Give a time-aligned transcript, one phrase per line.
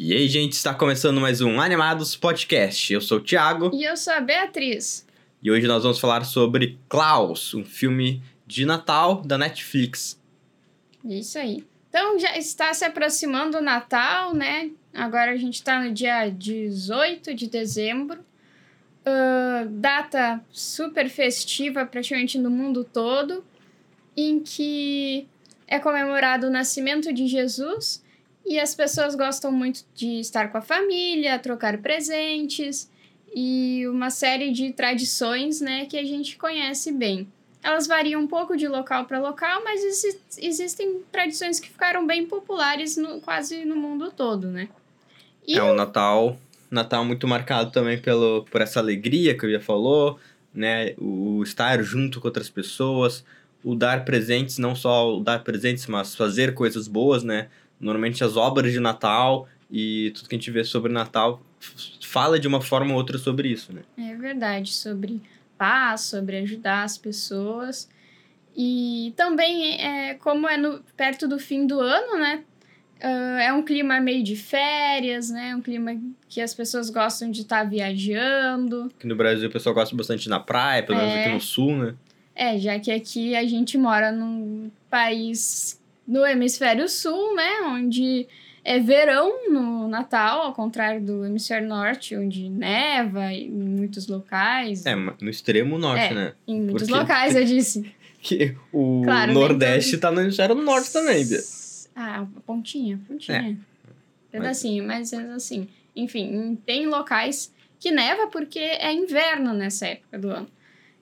[0.00, 2.92] E aí, gente, está começando mais um Animados Podcast.
[2.92, 5.04] Eu sou o Thiago E eu sou a Beatriz.
[5.42, 10.16] e hoje nós vamos falar sobre Klaus, um filme de Natal da Netflix.
[11.04, 11.64] Isso aí.
[11.88, 14.70] Então já está se aproximando o Natal, né?
[14.94, 18.24] Agora a gente está no dia 18 de dezembro.
[19.04, 23.44] Ah, data super festiva praticamente no mundo todo,
[24.16, 25.26] em que
[25.66, 28.06] é comemorado o nascimento de Jesus
[28.48, 32.90] e as pessoas gostam muito de estar com a família, trocar presentes
[33.34, 37.28] e uma série de tradições, né, que a gente conhece bem.
[37.62, 42.24] Elas variam um pouco de local para local, mas exi- existem tradições que ficaram bem
[42.26, 44.68] populares no, quase no mundo todo, né?
[45.46, 46.38] E É um Natal,
[46.70, 50.18] Natal muito marcado também pelo, por essa alegria que eu já falou,
[50.54, 50.94] né?
[50.96, 53.24] O estar junto com outras pessoas,
[53.64, 57.48] o dar presentes, não só o dar presentes, mas fazer coisas boas, né?
[57.80, 61.40] Normalmente as obras de Natal e tudo que a gente vê sobre Natal
[62.02, 63.82] fala de uma forma ou outra sobre isso, né?
[63.98, 65.20] É verdade, sobre
[65.56, 67.88] paz, sobre ajudar as pessoas.
[68.56, 72.44] E também, é, como é no, perto do fim do ano, né?
[73.00, 75.54] ah, é um clima meio de férias, né?
[75.54, 75.96] Um clima
[76.28, 78.90] que as pessoas gostam de estar viajando.
[78.96, 81.20] Aqui no Brasil o pessoal gosta bastante na praia, pelo menos É.
[81.20, 81.94] aqui no sul, né?
[82.34, 87.60] É, já que aqui a gente mora num país no hemisfério sul, né?
[87.66, 88.26] Onde
[88.64, 94.84] é verão no Natal, ao contrário do hemisfério norte, onde neva em muitos locais.
[94.86, 96.14] É, no extremo norte, É.
[96.14, 96.32] né?
[96.46, 97.92] Em muitos Porque- locais, eu disse.
[98.20, 100.00] Que o Claro, nem Nordeste todos.
[100.00, 101.38] tá no hemisfério norte também, Bia.
[101.94, 103.56] Ah, pontinha, pontinha.
[104.32, 105.68] Pedacinho, mas é assim.
[105.94, 110.48] Enfim, tem locais que neva porque é inverno nessa época do ano.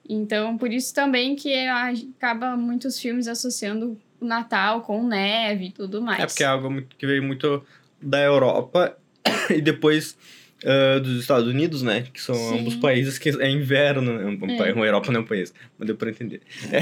[0.09, 6.23] Então, por isso também que acaba muitos filmes associando Natal com neve e tudo mais.
[6.23, 7.63] É porque é algo que veio muito
[8.01, 8.97] da Europa
[9.51, 10.17] e depois
[10.65, 12.05] ah, dos Estados Unidos, né?
[12.13, 12.61] Que são Sim.
[12.61, 14.25] ambos países que é inverno, né?
[14.25, 14.73] Um, É.
[14.73, 16.41] uma Europa não é um país, mas deu pra entender.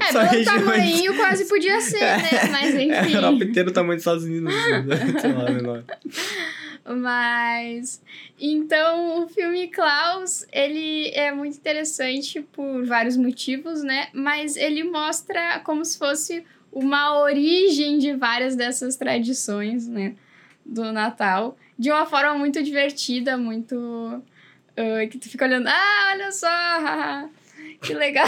[0.00, 2.48] É, Só pelo regiões- tamanho quase podia ser, né?
[2.50, 3.44] Mas É, a Europa enfim.
[3.50, 4.52] inteira o tamanho dos Estados Unidos.
[4.54, 4.84] né?
[5.20, 5.84] Sei lá, menor.
[6.86, 8.02] Mas
[8.38, 14.08] então o filme Klaus, ele é muito interessante por vários motivos, né?
[14.12, 20.16] Mas ele mostra como se fosse uma origem de várias dessas tradições, né,
[20.66, 24.20] do Natal, de uma forma muito divertida, muito
[24.76, 27.28] ah, que tu fica olhando, ah, olha só,
[27.80, 28.26] que legal.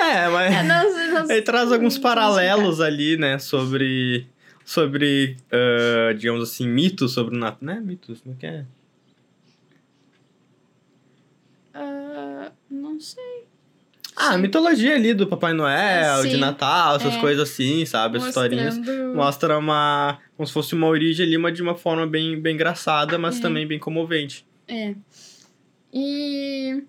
[0.00, 3.38] É, mas É, não não ele traz alguns paralelos ali, né?
[3.38, 4.26] Sobre.
[4.70, 7.58] Sobre, ah, digamos assim, mitos sobre o Natal.
[7.60, 7.80] Né?
[7.80, 8.66] Mitos, não quer?
[11.74, 13.48] Ah, não sei.
[14.14, 17.20] Ah, a mitologia ali do Papai Noel, de Sim, Natal, essas é.
[17.20, 18.18] coisas assim, sabe?
[18.18, 18.78] As historinhas.
[19.12, 20.20] Mostra uma.
[20.36, 23.42] Como se fosse uma origem ali, mas de uma forma bem, bem engraçada, mas É.
[23.42, 24.46] também bem comovente.
[24.68, 24.94] É.
[25.92, 26.84] E.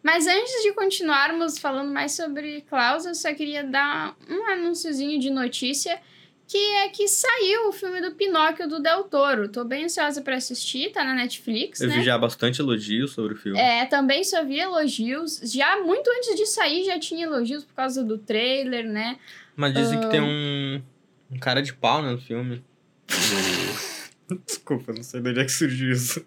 [0.00, 5.28] Mas antes de continuarmos falando mais sobre Klaus, eu só queria dar um anúnciozinho de
[5.28, 6.00] notícia,
[6.50, 9.48] que é que saiu o filme do Pinóquio do Del Toro.
[9.48, 11.98] Tô bem ansiosa pra assistir, tá na Netflix, Eu né?
[11.98, 13.56] vi já bastante elogios sobre o filme.
[13.56, 15.40] É, também só vi elogios.
[15.44, 19.16] Já muito antes de sair já tinha elogios por causa do trailer, né?
[19.54, 20.08] Mas dizem que Ah.
[20.08, 20.82] tem um.
[21.30, 22.64] Um cara de pau né, no filme.
[24.44, 26.26] Desculpa, não sei de onde é que surgiu isso.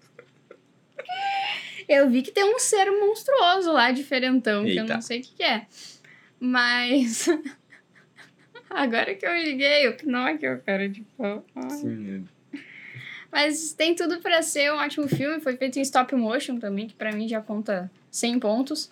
[1.90, 4.94] Eu vi que tem um ser monstruoso lá, diferentão, que eu Eita.
[4.94, 5.68] não sei o que, que é.
[6.40, 7.28] Mas.
[8.74, 11.46] Agora que eu liguei, o Pinóquio, cara de pau.
[11.56, 11.70] Ai.
[11.70, 12.26] Sim,
[13.32, 15.40] Mas tem tudo pra ser um ótimo filme.
[15.40, 18.92] Foi feito em stop motion também, que pra mim já conta 100 pontos.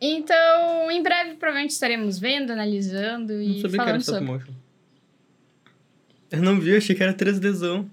[0.00, 4.32] Então, em breve, provavelmente estaremos vendo, analisando não e sabia que era falando stop sobre.
[4.32, 4.52] motion.
[6.30, 7.86] Eu não vi, eu achei que era 3Dzão.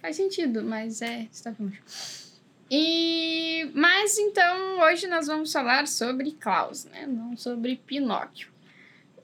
[0.00, 1.82] Faz sentido, mas é stop motion.
[2.70, 7.06] E mas então hoje nós vamos falar sobre Klaus, né?
[7.06, 8.53] Não sobre Pinóquio.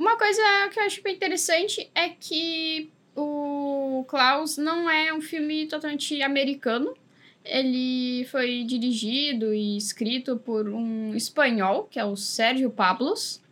[0.00, 0.40] Uma coisa
[0.72, 6.96] que eu acho bem interessante é que o Klaus não é um filme totalmente americano.
[7.44, 13.42] Ele foi dirigido e escrito por um espanhol, que é o Sérgio Pablos.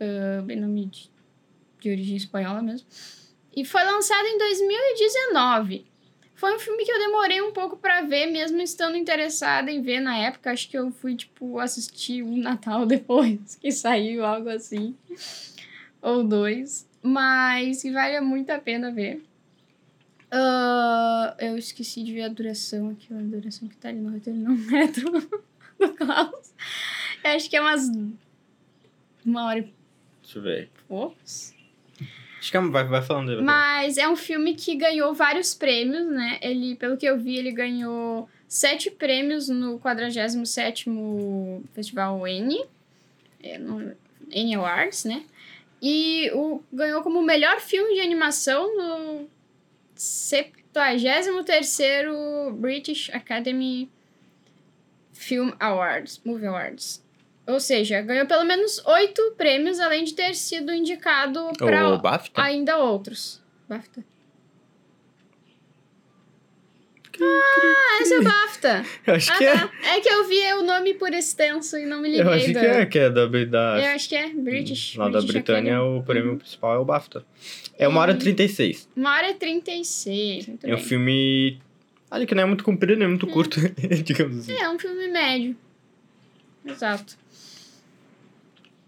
[0.00, 1.10] Ah, bem nome de,
[1.80, 2.86] de origem espanhola mesmo.
[3.56, 5.86] E foi lançado em 2019.
[6.36, 9.98] Foi um filme que eu demorei um pouco pra ver, mesmo estando interessada em ver
[9.98, 10.52] na época.
[10.52, 14.96] Acho que eu fui, tipo, assistir um Natal depois que saiu, algo assim.
[16.04, 16.86] Ou dois.
[17.02, 19.24] Mas que vale muito a pena ver.
[20.30, 24.38] Ah, eu esqueci de ver a duração aqui, a duração que tá ali no roteiro,
[24.38, 25.10] não metro
[25.80, 26.52] do Klaus.
[27.24, 27.88] Eu acho que é umas.
[29.24, 29.72] Uma hora e
[30.22, 30.70] Deixa eu ver.
[30.86, 31.54] poucos.
[32.38, 33.40] Acho que é, vai, vai falando aí.
[33.42, 36.38] Mas é um filme que ganhou vários prêmios, né?
[36.42, 42.62] Ele, pelo que eu vi, ele ganhou sete prêmios no 47º Festival N,
[43.42, 43.96] é, no
[44.30, 45.24] N Awards, né?
[45.86, 49.28] E o, ganhou como melhor filme de animação no
[49.94, 53.92] 73º British Academy
[55.12, 57.04] Film Awards, Movie Awards.
[57.46, 62.00] Ou seja, ganhou pelo menos oito prêmios, além de ter sido indicado para
[62.34, 63.42] ainda outros.
[63.68, 64.02] BAFTA.
[67.20, 68.84] Ah, esse é o BAFTA.
[69.06, 69.52] Eu acho Ah, que é.
[69.56, 69.70] tá.
[69.84, 72.24] É que eu vi o nome por extenso e não me liguei.
[72.24, 74.96] Eu acho que do- é, que é da, da, Eu acho que é British.
[74.96, 75.98] lá da British Britânia, Academy.
[75.98, 77.24] o prêmio principal é o BAFTA.
[77.78, 78.88] É uma hora e E- 36.
[78.96, 80.46] Uma hora e 36.
[80.48, 80.84] Muito É um bem.
[80.84, 81.58] filme.
[82.10, 83.58] Olha que não é muito comprido, nem muito curto,
[84.04, 84.52] digamos assim.
[84.60, 85.56] É, um filme médio.
[86.66, 87.16] Exato.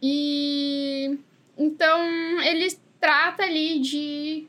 [0.03, 1.19] E
[1.59, 2.69] então ele
[3.01, 4.47] trata ali de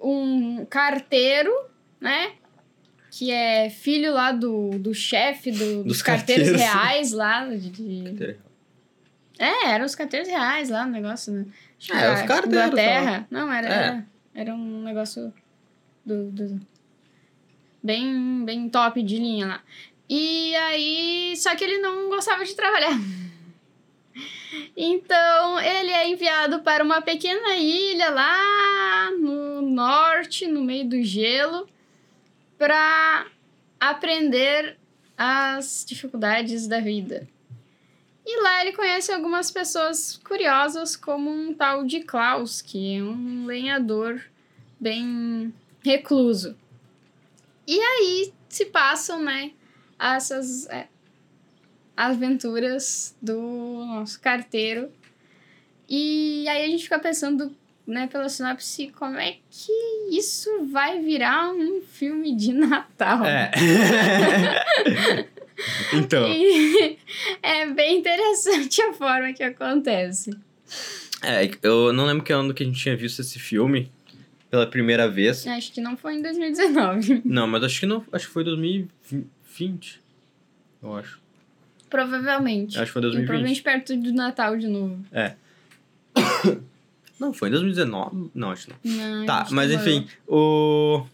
[0.00, 1.52] um carteiro,
[2.00, 2.32] né?
[3.10, 6.72] Que é filho lá do, do chefe do, dos, Dos carteiros, carteiros.
[6.74, 7.44] reais lá.
[7.46, 8.36] De,
[9.38, 11.46] É, eram os carteiros reais lá, o negócio, né?
[11.80, 13.26] Acho É, os carteiros, Inglaterra.
[13.30, 13.72] Não, era, É.
[13.72, 15.32] era, era um negócio
[16.04, 16.60] do, do-
[17.82, 19.62] bem, bem top de linha lá.
[20.08, 22.90] E aí, só que ele não gostava de trabalhar.
[24.76, 31.68] Então, ele é enviado para uma pequena ilha lá no norte, no meio do gelo,
[32.60, 33.26] para
[33.80, 34.76] aprender
[35.16, 37.26] as dificuldades da vida.
[38.26, 43.46] E lá ele conhece algumas pessoas curiosas, como um tal de Klaus, que é um
[43.46, 44.22] lenhador
[44.78, 46.54] bem recluso.
[47.66, 49.52] E aí se passam, né,
[49.98, 50.86] essas é,
[51.96, 53.40] aventuras do
[53.86, 54.92] nosso carteiro.
[55.88, 57.56] E aí a gente fica pensando,
[57.90, 59.72] né, pela sinopse, como é que
[60.10, 63.24] isso vai virar um filme de Natal?
[63.24, 63.50] É.
[65.92, 66.26] então.
[66.28, 66.98] E
[67.42, 70.30] é bem interessante a forma que acontece.
[71.22, 73.90] É, eu não lembro que ano que a gente tinha visto esse filme
[74.50, 75.46] pela primeira vez.
[75.46, 77.22] Acho que não foi em 2019.
[77.26, 78.04] Não, mas acho que não.
[78.10, 80.00] Acho que foi 2020.
[80.82, 81.20] Eu acho.
[81.88, 82.76] Provavelmente.
[82.78, 83.26] Acho que foi E 2020.
[83.26, 85.04] provavelmente perto do Natal de novo.
[87.20, 88.30] Não, foi em 2019.
[88.34, 89.18] Não, acho que não.
[89.18, 91.04] Não, Tá, mas enfim, o.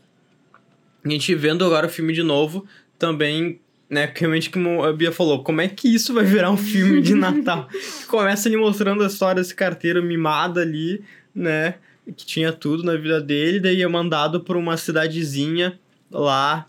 [1.05, 2.65] A gente vendo agora o filme de novo,
[2.99, 3.61] também,
[3.91, 7.15] né, realmente como a Bia falou, como é que isso vai virar um filme de
[7.17, 7.69] Natal?
[8.09, 11.05] Começa ele mostrando a história desse carteiro mimado ali,
[11.35, 11.75] né,
[12.17, 15.79] que tinha tudo na vida dele, daí é mandado pra uma cidadezinha
[16.11, 16.69] lá,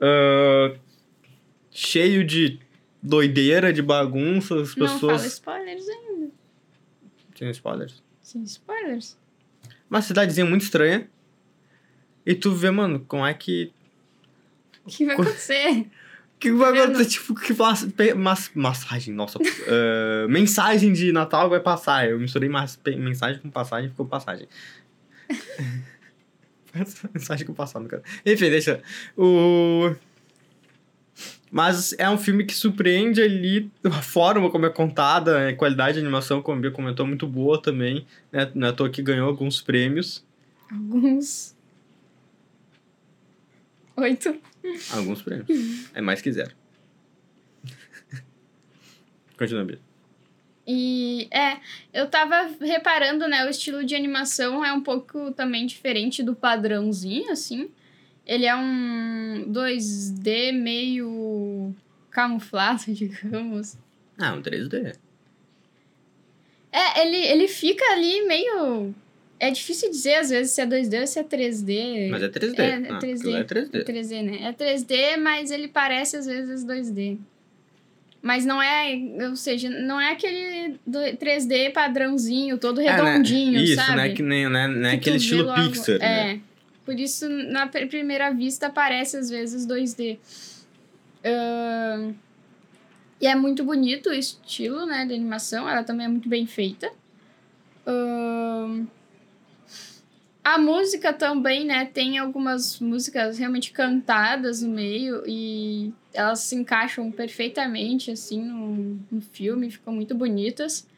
[0.00, 0.74] ah,
[1.70, 2.58] cheio de
[3.02, 5.24] doideira, de bagunça, as Não fala pessoas...
[5.24, 6.28] spoilers ainda.
[7.34, 8.02] Tem spoilers?
[8.28, 9.16] Sem spoilers.
[9.88, 11.08] Uma cidadezinha muito estranha.
[12.26, 13.72] E tu vê, mano, como é que
[14.84, 15.80] O que vai Co- acontecer?
[15.80, 15.86] O
[16.38, 17.06] que vai acontecer?
[17.06, 19.38] Tipo, que mas, mas, massagem, nossa.
[19.66, 22.06] eh, mensagem de Natal vai passar.
[22.06, 24.46] Eu misturei mas, mensagem com passagem ficou passagem.
[27.14, 28.02] mensagem com passado, cara.
[28.26, 28.82] Enfim, deixa.
[29.16, 29.94] O.
[31.50, 36.00] Mas é um filme que surpreende ali a forma como é contada, a qualidade de
[36.00, 38.06] animação, como a Bia comentou, muito boa também.
[38.30, 38.50] Né?
[38.54, 40.24] Não é à toa que ganhou alguns prêmios.
[40.70, 41.56] Alguns.
[43.96, 44.36] Oito.
[44.92, 45.48] Alguns prêmios.
[45.94, 46.54] É mais que zero.
[49.36, 49.78] Continua, Bia.
[50.70, 51.56] E é,
[51.94, 53.46] eu tava reparando, né?
[53.46, 57.70] O estilo de animação é um pouco também diferente do padrãozinho, assim.
[58.28, 61.74] Ele é um 2D meio
[62.10, 63.76] camuflado, digamos.
[64.18, 64.94] Ah, um 3D.
[66.70, 68.94] É, ele, ele fica ali meio.
[69.40, 72.08] É difícil dizer às vezes se é 2D ou se é 3D.
[72.10, 72.58] Mas é 3D.
[72.58, 73.14] É, é Não, 3D.
[73.20, 73.70] aquilo É 3D.
[73.72, 74.38] É 3D, né?
[74.48, 77.16] É 3D, mas ele parece às vezes 2D.
[78.20, 78.98] Mas não é,
[79.30, 82.90] ou seja, não é aquele do- 3D padrãozinho, todo É, né?
[82.96, 83.96] redondinho, Isso, sabe?
[83.96, 85.98] não é, que nem, né, não é Que aquele estilo logo- Pixar, É.
[86.34, 86.40] né?
[86.88, 90.18] Por isso, na pr- primeira vista, parece às vezes 2D.
[91.22, 92.14] Ahn,
[93.20, 95.68] e é muito bonito o estilo, né, de animação.
[95.68, 96.90] Ela também é muito bem feita.
[97.86, 98.86] Ahn,
[100.42, 107.10] a música também, né, tem algumas músicas realmente cantadas no meio e elas se encaixam
[107.10, 109.70] perfeitamente, assim, no, no filme.
[109.70, 110.88] Ficam muito bonitas.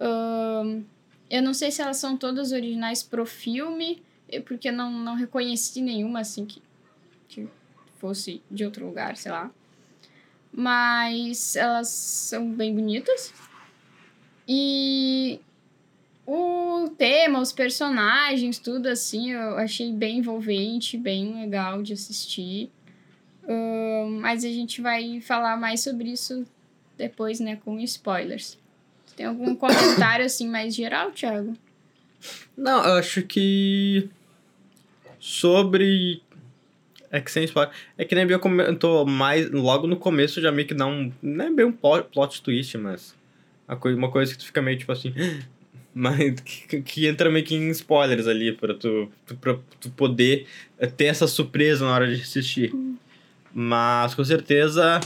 [0.00, 0.84] Ahn,
[1.28, 5.80] eu não sei se elas são todas originais pro filme, eh, porque não, não reconheci
[5.80, 6.62] nenhuma, assim, que,
[7.28, 7.48] que
[7.98, 9.50] fosse de outro lugar, sei lá.
[10.52, 13.32] Mas elas são bem bonitas.
[14.48, 15.40] E
[16.26, 22.70] o tema, os personagens, tudo assim, eu achei bem envolvente, bem legal de assistir.
[23.44, 26.44] Uh, mas a gente vai falar mais sobre isso
[26.96, 28.58] depois, né, com spoilers.
[29.16, 31.56] Tem algum comentário assim mais geral, Thiago?
[32.56, 34.08] Não, eu acho que
[35.18, 36.22] sobre
[37.10, 37.72] é que sem spoiler.
[37.96, 41.12] É que nem Bia comentou mais logo no começo já meio que dá um.
[41.22, 43.14] Não é bem um plot twist, mas.
[43.68, 45.12] Uma coisa, uma coisa que tu fica meio tipo assim.
[45.98, 50.46] Mas que, que entra meio que em spoilers ali pra tu, pra tu poder
[50.94, 52.70] ter essa surpresa na hora de assistir.
[52.74, 52.96] Hum.
[53.50, 55.00] Mas com certeza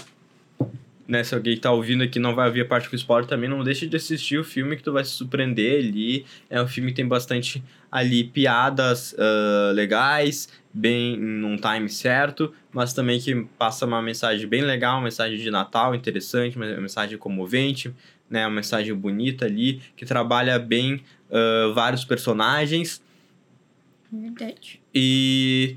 [1.10, 3.64] né, se alguém tá ouvindo aqui não vai ouvir a parte com spoiler também, não
[3.64, 6.24] deixe de assistir o filme que tu vai se surpreender ali.
[6.48, 12.92] É um filme que tem bastante ali piadas uh, legais, bem num time certo, mas
[12.92, 17.92] também que passa uma mensagem bem legal, uma mensagem de Natal interessante, uma mensagem comovente,
[18.30, 23.02] né, uma mensagem bonita ali, que trabalha bem uh, vários personagens.
[24.12, 24.80] Verdade.
[24.94, 25.76] E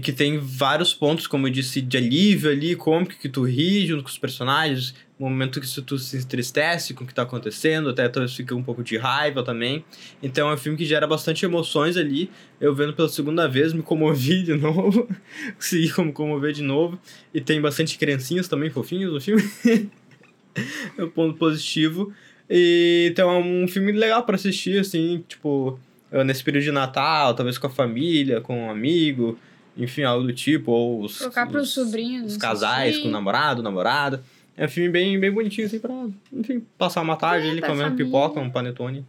[0.00, 3.86] e que tem vários pontos, como eu disse, de alívio ali, cômico, que tu ri
[3.86, 8.08] junto com os personagens, momento que tu se entristece com o que tá acontecendo, até
[8.08, 9.84] talvez fica um pouco de raiva também.
[10.22, 12.30] Então é um filme que gera bastante emoções ali.
[12.58, 15.06] Eu vendo pela segunda vez, me comovi de novo,
[15.54, 16.98] consegui como comover de novo.
[17.34, 19.42] E tem bastante criancinhas também fofinhos no filme.
[20.96, 22.10] é um ponto positivo.
[22.48, 25.78] E, então é um filme legal para assistir, assim, tipo,
[26.24, 29.38] nesse período de Natal, talvez com a família, com um amigo
[29.76, 32.32] enfim, algo do tipo, ou os, Colocar os, pros sobrinhos.
[32.32, 34.22] Os casais com o namorado, namorada.
[34.56, 35.94] É um filme bem, bem bonitinho, assim, pra,
[36.32, 38.04] enfim, passar uma tarde é, ali comendo família.
[38.04, 39.06] pipoca, um panetone.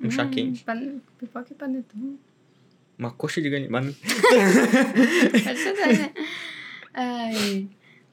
[0.00, 0.64] Um hum, chá quente.
[0.64, 1.00] Pan...
[1.18, 2.18] Pipoca e panetone.
[2.98, 3.70] Uma coxa de galinha.
[3.70, 3.94] Mas...
[5.78, 6.12] Né?
[6.94, 7.68] Ai...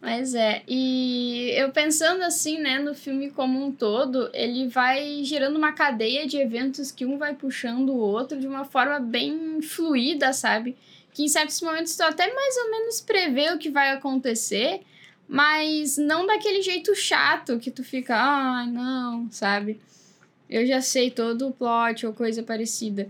[0.05, 5.57] Mas é, e eu pensando assim, né, no filme como um todo, ele vai gerando
[5.57, 10.31] uma cadeia de eventos que um vai puxando o outro de uma forma bem fluida,
[10.31, 10.75] sabe?
[11.15, 14.81] Que em certos momentos tu até mais ou menos prevê o que vai acontecer,
[15.25, 19.79] mas não daquele jeito chato que tu fica, ai, ah, não, sabe?
[20.49, 23.07] Eu já sei todo o plot ou coisa parecida.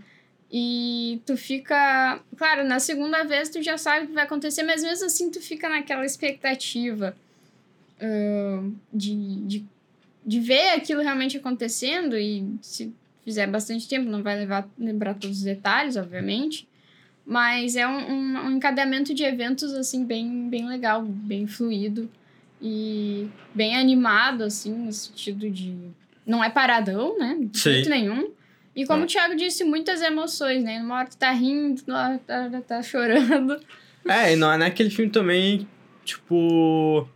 [0.51, 2.21] E tu fica.
[2.38, 5.41] Claro, na segunda vez tu já sabe o que vai acontecer, mas mesmo assim tu
[5.41, 7.17] fica naquela expectativa
[8.00, 9.65] uh, de, de,
[10.24, 12.15] de ver aquilo realmente acontecendo.
[12.15, 12.93] E se
[13.25, 16.67] fizer bastante tempo, não vai levar lembrar todos os detalhes, obviamente.
[17.25, 22.10] Mas é um, um, um encadeamento de eventos, assim, bem, bem legal, bem fluido
[22.62, 25.75] e bem animado, assim, no sentido de...
[26.25, 27.38] Não é paradão, né?
[27.39, 27.72] De Sim.
[27.74, 28.29] jeito nenhum.
[28.75, 30.79] E como o Thiago disse, muitas emoções, né?
[30.79, 33.60] Numa hora tu tá rindo, numa hora tá, tá chorando.
[34.08, 35.67] É, e não é aquele filme também,
[36.03, 37.08] tipo...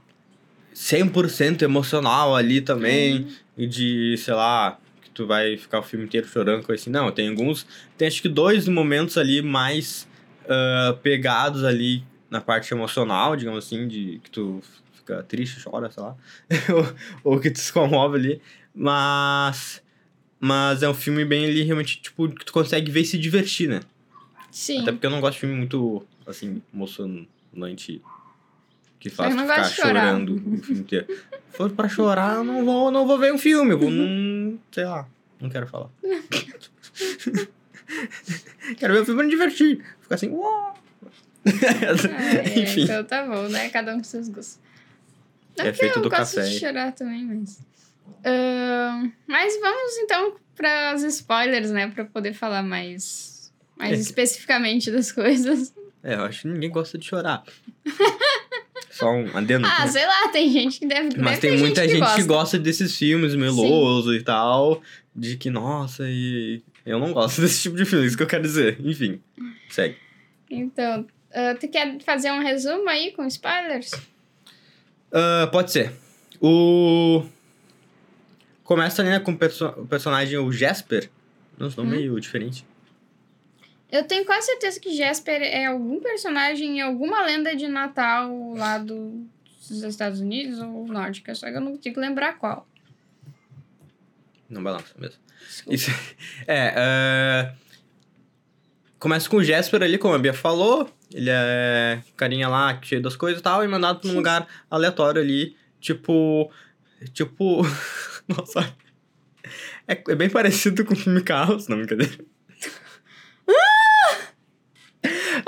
[0.73, 3.27] 100% emocional ali também.
[3.57, 3.65] É.
[3.65, 4.79] De, sei lá,
[5.19, 6.89] tu vai ficar o filme inteiro chorando, com assim.
[6.89, 7.67] Não, tem alguns.
[7.97, 10.07] Tem acho que dois momentos ali mais
[10.45, 14.61] uh, pegados ali na parte emocional, digamos assim, de que tu
[14.93, 16.15] fica triste, chora, sei lá.
[17.23, 18.41] ou, ou que tu se comove ali.
[18.73, 19.83] Mas.
[20.39, 23.67] Mas é um filme bem ali, realmente, tipo, que tu consegue ver e se divertir,
[23.67, 23.81] né?
[24.49, 24.83] Sim.
[24.83, 28.01] Até porque eu não gosto de filme muito, assim, emocionante
[28.99, 31.07] que faz ficar chorando o filme inteiro.
[31.07, 33.71] Se for pra chorar, eu não vou, não vou ver um filme.
[33.71, 34.07] Eu vou num.
[34.71, 35.07] sei lá.
[35.39, 35.89] Não quero falar.
[38.77, 39.83] quero ver o filme me divertir.
[40.01, 40.29] Ficar assim.
[40.29, 40.73] Uau!
[41.45, 42.83] É, Enfim.
[42.83, 43.69] Então tá bom, né?
[43.69, 44.59] Cada um com seus gostos.
[45.57, 46.49] Não é feito eu do gosto café.
[46.49, 47.59] de chorar também, mas.
[48.19, 51.87] Uh, mas vamos então para os spoilers, né?
[51.87, 54.01] Pra poder falar mais, mais é.
[54.01, 55.73] especificamente das coisas.
[56.03, 57.43] É, eu acho que ninguém gosta de chorar.
[58.99, 59.65] Só um adendo.
[59.65, 62.21] Ah, sei lá, tem gente que deve Mas deve tem muita gente, gente, que, gosta.
[62.21, 64.81] que gosta desses filmes melosos e tal.
[65.15, 66.61] De que, nossa, e.
[66.85, 68.77] Eu não gosto desse tipo de filme, isso que eu quero dizer.
[68.83, 69.21] Enfim,
[69.69, 69.95] segue.
[70.49, 73.91] Então, uh, tu quer fazer um resumo aí com spoilers?
[73.93, 75.93] Uh, pode ser.
[76.41, 77.23] O.
[78.65, 81.09] Começa ali né, com o, perso personagem, o Jasper.
[81.57, 81.99] Nossa, nome hum.
[81.99, 82.65] meio diferente.
[83.91, 88.77] Eu tenho quase certeza que Jasper é algum personagem em alguma lenda de Natal lá
[88.77, 89.27] do,
[89.67, 92.67] dos Estados Unidos ou nórdica, só que eu não consigo lembrar qual.
[94.47, 95.19] Não balança mesmo.
[95.67, 95.91] Isso,
[96.47, 97.57] é, uh,
[98.99, 100.91] começa com o Jasper ali, como a Bia falou.
[101.11, 105.21] Ele é carinha lá, cheio das coisas e tal, e mandado pra um lugar aleatório
[105.21, 105.55] ali.
[105.79, 106.51] Tipo.
[107.13, 107.61] Tipo.
[108.27, 108.71] Nossa.
[109.87, 112.13] É, é bem parecido com o filme Carros, não, brincadeira.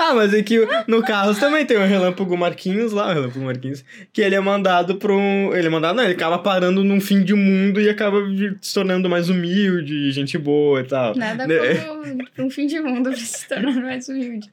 [0.04, 3.84] Ah, mas é que no Carros também tem o Relâmpago Marquinhos lá, o Relâmpago Marquinhos,
[4.12, 5.54] que ele é mandado pra um.
[5.54, 8.18] Ele é mandado, não, ele acaba parando num fim de mundo e acaba
[8.60, 11.14] se tornando mais humilde, gente boa e tal.
[11.14, 11.74] Nada Né?
[11.76, 12.02] como
[12.46, 14.50] um fim de mundo pra se tornar mais humilde.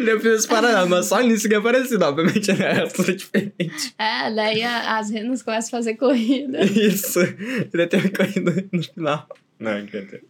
[0.00, 2.82] Eu fiz paralelo, mas só nisso que é parecido, obviamente, né?
[2.82, 3.94] É tudo diferente.
[3.98, 6.60] É, daí as renas começam a fazer corrida.
[6.64, 7.20] Isso.
[7.20, 9.28] Ele tem uma corrida no final.
[9.60, 10.22] Não, brincadeira.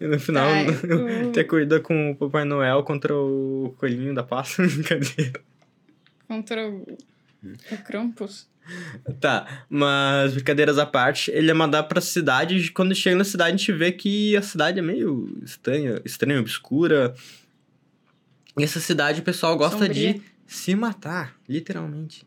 [0.00, 4.66] E no final, Ai, o- corrida com o Papai Noel contra o Coelhinho da Páscoa.
[4.68, 5.40] Brincadeira.
[6.28, 6.82] Contra o,
[7.72, 8.48] o Krampus.
[9.18, 13.54] Tá, mas brincadeiras à parte, ele é mandado pra cidade e quando chega na cidade
[13.54, 17.14] a gente vê que a cidade é meio estranha, estranha, obscura.
[18.56, 20.14] E essa cidade o pessoal gosta Sombria.
[20.14, 22.24] de se matar, literalmente.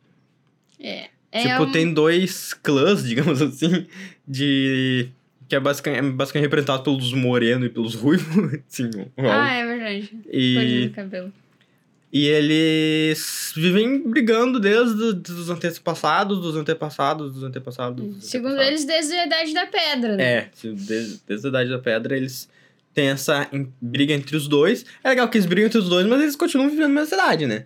[0.79, 1.09] É.
[1.31, 3.87] É tipo, um- tem dois clãs, digamos assim,
[4.27, 5.09] de...
[5.53, 8.59] Que é basicamente, é basicamente representado pelos morenos e pelos ruivos.
[8.67, 10.11] Sim, Ah, é verdade.
[10.31, 11.31] E, cabelo.
[12.11, 14.95] e eles vivem brigando desde
[15.31, 18.03] os antepassados, dos antepassados, dos antepassados.
[18.15, 18.83] dos Segundo antepassados.
[18.83, 20.23] eles, desde a Idade da Pedra, né?
[20.23, 22.49] É, desde, desde a Idade da Pedra eles
[22.95, 23.47] têm essa
[23.79, 24.83] briga entre os dois.
[25.03, 27.45] É legal que eles brigam entre os dois, mas eles continuam vivendo na mesma cidade,
[27.45, 27.65] né?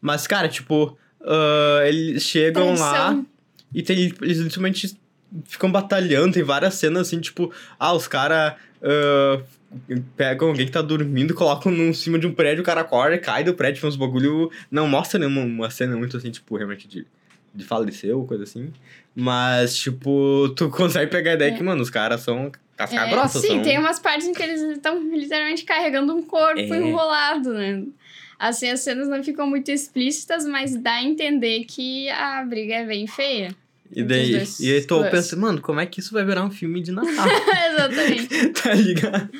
[0.00, 3.26] Mas, cara, tipo, ah, eles chegam lá Traição.
[3.74, 4.96] e tem, eles literalmente
[5.44, 6.32] ficam batalhando.
[6.34, 8.54] Tem várias cenas assim, tipo, ah, os caras
[10.16, 13.44] pegam alguém que tá dormindo, colocam em cima de um prédio, o cara acorda, cai
[13.44, 14.50] do prédio, faz uns bagulho.
[14.70, 17.06] Não mostra nenhuma uma cena muito assim, tipo, realmente de,
[17.54, 18.72] de falecer ou coisa assim.
[19.14, 23.40] Mas, tipo, tu consegue pegar a ideia que, mano, os caras são casca É, grossa.
[23.40, 23.62] sim, são...
[23.62, 26.76] tem umas partes em que eles estão literalmente carregando um corpo É.
[26.78, 27.82] enrolado, né?
[28.38, 32.84] Assim, as cenas não ficam muito explícitas, mas dá a entender que a briga é
[32.86, 33.48] bem feia.
[33.92, 35.10] E daí, dois e aí tu clãs.
[35.10, 37.26] pensa, mano, como é que isso vai virar um filme de Natal?
[37.72, 38.48] Exatamente.
[38.50, 39.30] tá ligado?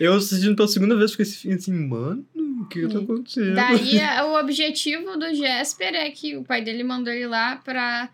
[0.00, 3.54] Eu assistindo pela segunda vez com esse filme assim, mano, o que tá acontecendo?
[3.54, 8.08] Daí, a- o objetivo do Jesper é que o pai dele mandou ele lá pra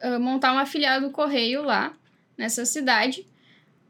[0.00, 1.92] ah, montar uma filial do correio lá,
[2.36, 3.26] nessa cidade.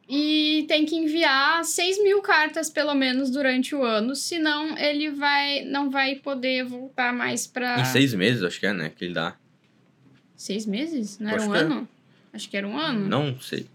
[0.08, 4.16] E tem que enviar 6 mil cartas, pelo menos, durante o ano.
[4.16, 7.78] Senão, ele vai não vai poder voltar mais pra...
[7.78, 8.90] Em seis meses, acho que é, né?
[8.96, 9.36] Que ele dá.
[10.38, 11.18] Seis meses?
[11.18, 11.58] Não era Acho um é.
[11.58, 11.88] ano?
[12.32, 13.08] Acho que era um ano.
[13.08, 13.66] Não sei.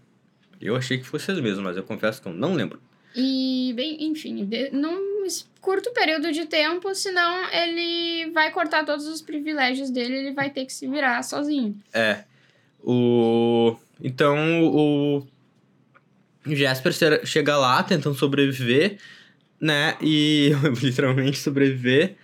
[0.58, 2.80] Eu achei que fosse seis meses, mas eu confesso que eu não lembro.
[3.14, 5.26] E, bem, enfim, de, num
[5.60, 10.64] curto período de tempo, senão ele vai cortar todos os privilégios dele, ele vai ter
[10.64, 11.78] que se virar sozinho.
[11.92, 12.24] É.
[12.82, 13.76] O.
[14.02, 15.26] Então, o.
[16.46, 18.98] Jasper che- chega lá tentando sobreviver,
[19.60, 19.96] né?
[20.00, 22.16] E literalmente sobreviver.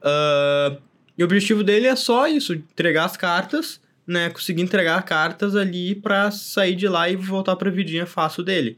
[0.00, 0.78] Ah,
[1.16, 4.30] e o objetivo dele é só isso: entregar as cartas, né?
[4.30, 8.76] Conseguir entregar cartas ali pra sair de lá e voltar pra vidinha fácil dele.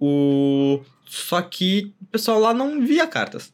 [0.00, 0.80] O.
[1.06, 3.52] Só que o pessoal lá não envia cartas.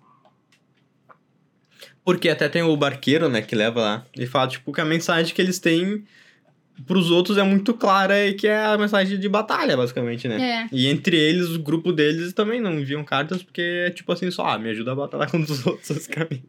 [2.05, 4.07] Porque até tem o barqueiro, né, que leva lá.
[4.17, 6.05] Ele fala, tipo, que a mensagem que eles têm
[6.87, 10.41] pros outros é muito clara e que é a mensagem de batalha, basicamente, né?
[10.41, 10.69] É.
[10.73, 14.47] E entre eles, o grupo deles também não enviam cartas porque é tipo assim, só,
[14.47, 16.45] ah, me ajuda a batalhar contra os outros, basicamente.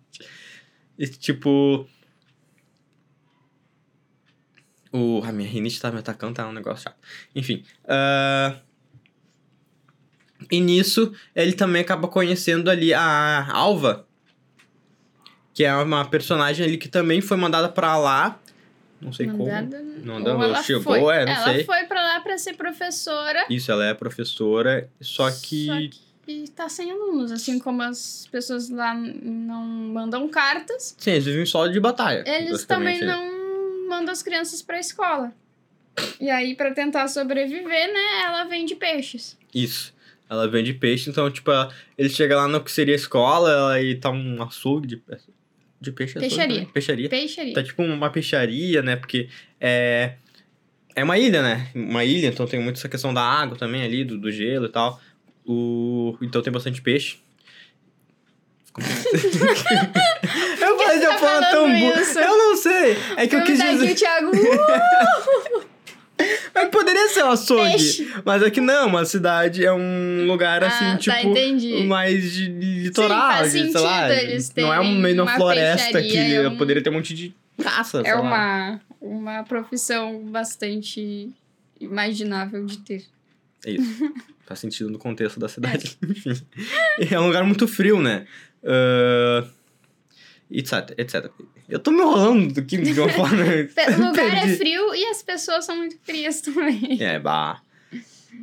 [0.99, 1.87] E tipo.
[4.91, 5.21] O.
[5.23, 6.97] A minha rinite tá me atacando, tá um negócio chato.
[7.35, 7.63] Enfim.
[7.87, 8.55] ah,
[10.51, 14.07] E nisso, ele também acaba conhecendo ali a Alva,
[15.53, 18.39] que é uma personagem ali que também foi mandada pra lá.
[18.99, 19.89] Não sei Mandada- como.
[20.05, 20.99] Não, não, ela chegou, foi.
[21.15, 21.63] é, não ela sei.
[21.63, 23.45] foi pra lá pra ser professora.
[23.49, 25.65] Isso, ela é professora, só que.
[25.67, 26.08] Só que
[26.55, 31.67] tá sem alunos, assim como as pessoas lá não mandam cartas, Sim, eles vivem só
[31.67, 32.23] de batalha.
[32.27, 35.31] eles também não mandam as crianças pra escola.
[36.19, 39.37] E aí, pra tentar sobreviver, né, ela vende peixes.
[39.53, 39.93] Isso.
[40.29, 44.09] Ela vende peixe, então, tipo, ela- ele chega lá no que seria escola e tá
[44.11, 45.01] um açougue de,
[45.81, 46.17] de peixe.
[46.17, 46.55] açougue Peixaria.
[46.59, 46.73] também?
[46.73, 47.09] Peixaria.
[47.09, 47.53] Peixaria.
[47.53, 48.95] Tá tipo uma peixaria, né?
[48.95, 49.27] Porque
[49.59, 50.13] é.
[50.95, 51.69] É uma ilha, né?
[51.73, 54.69] Uma ilha, então tem muito essa questão da água também ali, do, do gelo e
[54.69, 54.99] tal.
[55.51, 56.15] O...
[56.21, 57.17] Então tem bastante peixe.
[58.79, 62.19] eu falei de tá tão isso?
[62.19, 62.95] Eu não sei.
[63.17, 63.91] É que eu quis aqui, dizer.
[63.91, 64.29] o Thiago.
[64.29, 65.69] "Uh,
[66.53, 67.71] É que poderia ser um açougue.
[67.71, 68.13] Peixe.
[68.25, 71.15] Mas aqui não, uma cidade é um lugar assim, Ah, tipo.
[71.15, 71.83] tá, entendi.
[71.85, 74.13] mais de litoral, faz de, sei lá.
[74.13, 77.33] eles não é um uma uma floresta que é um- poderia ter um monte de
[77.61, 78.01] caça.
[78.05, 78.21] É lá.
[78.21, 81.29] uma, uma profissão bastante
[81.79, 83.03] imaginável de ter.
[83.65, 84.13] É isso.
[84.49, 85.95] Faz sentido no contexto da cidade.
[86.01, 86.33] Enfim.
[87.11, 88.25] É um lugar muito frio, né?
[88.65, 89.47] Ah,
[90.49, 91.29] etc, etc.
[91.69, 93.43] Eu tô me enrolando aqui de uma forma.
[93.95, 96.97] O lugar é frio e as pessoas são muito frias também.
[96.99, 97.61] É, bah.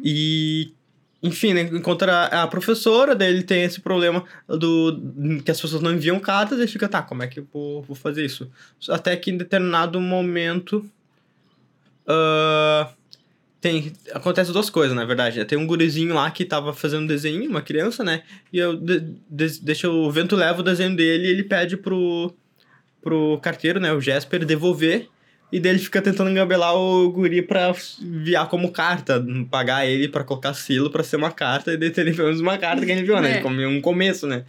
[0.01, 0.73] E.
[1.21, 5.93] enfim, né, encontra a professora, daí ele tem esse problema do que as pessoas não
[5.93, 8.49] enviam cartas, ele fica, tá, como é que eu vou, vou fazer isso?
[8.89, 10.89] Até que em determinado momento.
[12.09, 12.95] Uh,
[13.67, 15.45] tem, acontece duas coisas, na verdade.
[15.45, 18.23] Tem um gurizinho lá que tava fazendo desenho, uma criança, né?
[18.53, 22.33] E eu de, de, deixa o vento leva o desenho dele e ele pede pro,
[23.03, 25.09] pro carteiro, né, o Jesper, devolver.
[25.51, 30.23] E daí ele fica tentando engabelar o guri pra enviar como carta, pagar ele pra
[30.23, 33.21] colocar selo pra ser uma carta, e daí pelo menos uma carta que ele enviou,
[33.21, 33.43] né?
[33.47, 33.69] É.
[33.69, 34.45] Um começo, né?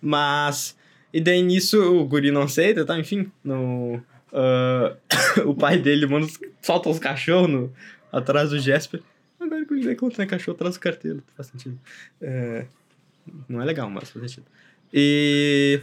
[0.00, 0.76] Mas.
[1.12, 2.98] E daí nisso o guri não aceita, tá?
[2.98, 4.00] Enfim, no.
[4.32, 6.26] Uh, o pai dele manda,
[6.62, 7.72] solta os cachorros no,
[8.12, 9.00] atrás do Jesper.
[9.40, 11.78] Agora que eu me quando tem cachorro atrás do carteiro, faz sentido.
[12.20, 12.66] É,
[13.48, 14.46] não é legal, mas faz sentido.
[14.92, 15.80] E.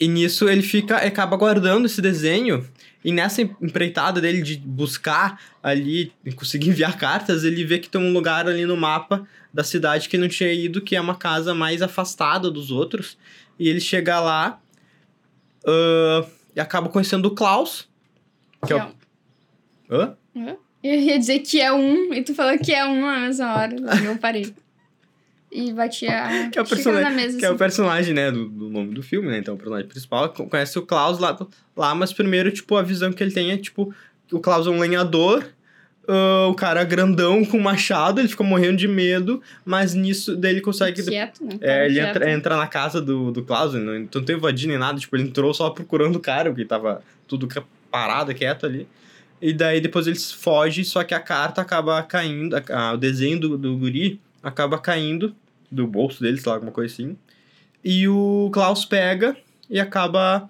[0.00, 2.68] E nisso ele fica, acaba guardando esse desenho.
[3.04, 8.12] E nessa empreitada dele de buscar ali, conseguir enviar cartas, ele vê que tem um
[8.12, 11.54] lugar ali no mapa da cidade que ele não tinha ido, que é uma casa
[11.54, 13.16] mais afastada dos outros.
[13.58, 14.60] E ele chega lá
[15.64, 17.88] uh, e acaba conhecendo o Klaus,
[18.66, 18.92] que é o,
[19.94, 20.56] Hã?
[20.82, 23.76] Eu ia dizer que é um, e tu falou que é um na mesma hora.
[24.04, 24.52] Eu parei.
[25.50, 27.38] E batia que é o personagem, na mesa.
[27.38, 27.44] Que assim.
[27.44, 27.58] é o assim.
[27.58, 29.38] personagem, né, do, do, nome do filme, né?
[29.38, 31.38] Então, o personagem principal conhece o Klaus lá,
[31.76, 33.94] lá, mas primeiro, tipo, a visão que ele tem é, tipo,
[34.32, 35.44] o Klaus é um lenhador,
[36.08, 40.52] uh, o cara é grandão com machado, ele fica morrendo de medo, mas nisso daí
[40.52, 41.02] ele consegue.
[41.02, 41.58] Quieto, né?
[41.60, 44.98] É, ele entra, entra, na casa do, do Klaus, não, não tem invadindo nem nada,
[44.98, 47.46] tipo, ele entrou só procurando o cara, porque tava tudo
[47.90, 48.88] parado, quieto ali.
[49.42, 53.58] E daí depois eles fogem, só que a carta acaba caindo, a, o desenho do,
[53.58, 55.34] do guri acaba caindo
[55.68, 57.18] do bolso dele, sei lá, alguma coisa assim.
[57.82, 59.36] E o Klaus pega
[59.68, 60.48] e acaba.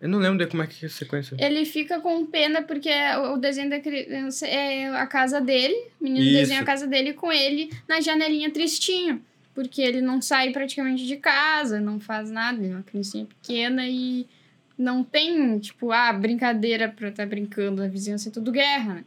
[0.00, 1.36] Eu não lembro de como é que é a sequência.
[1.38, 2.90] Ele fica com pena porque
[3.32, 5.74] o desenho da criança é a casa dele.
[6.00, 6.38] O menino Isso.
[6.38, 9.22] desenha a casa dele com ele na janelinha tristinho.
[9.54, 12.58] Porque ele não sai praticamente de casa, não faz nada.
[12.58, 14.26] Ele é uma criancinha pequena e
[14.76, 19.04] não tem, tipo, ah, brincadeira pra estar tá brincando, a vizinhança é tudo guerra, né?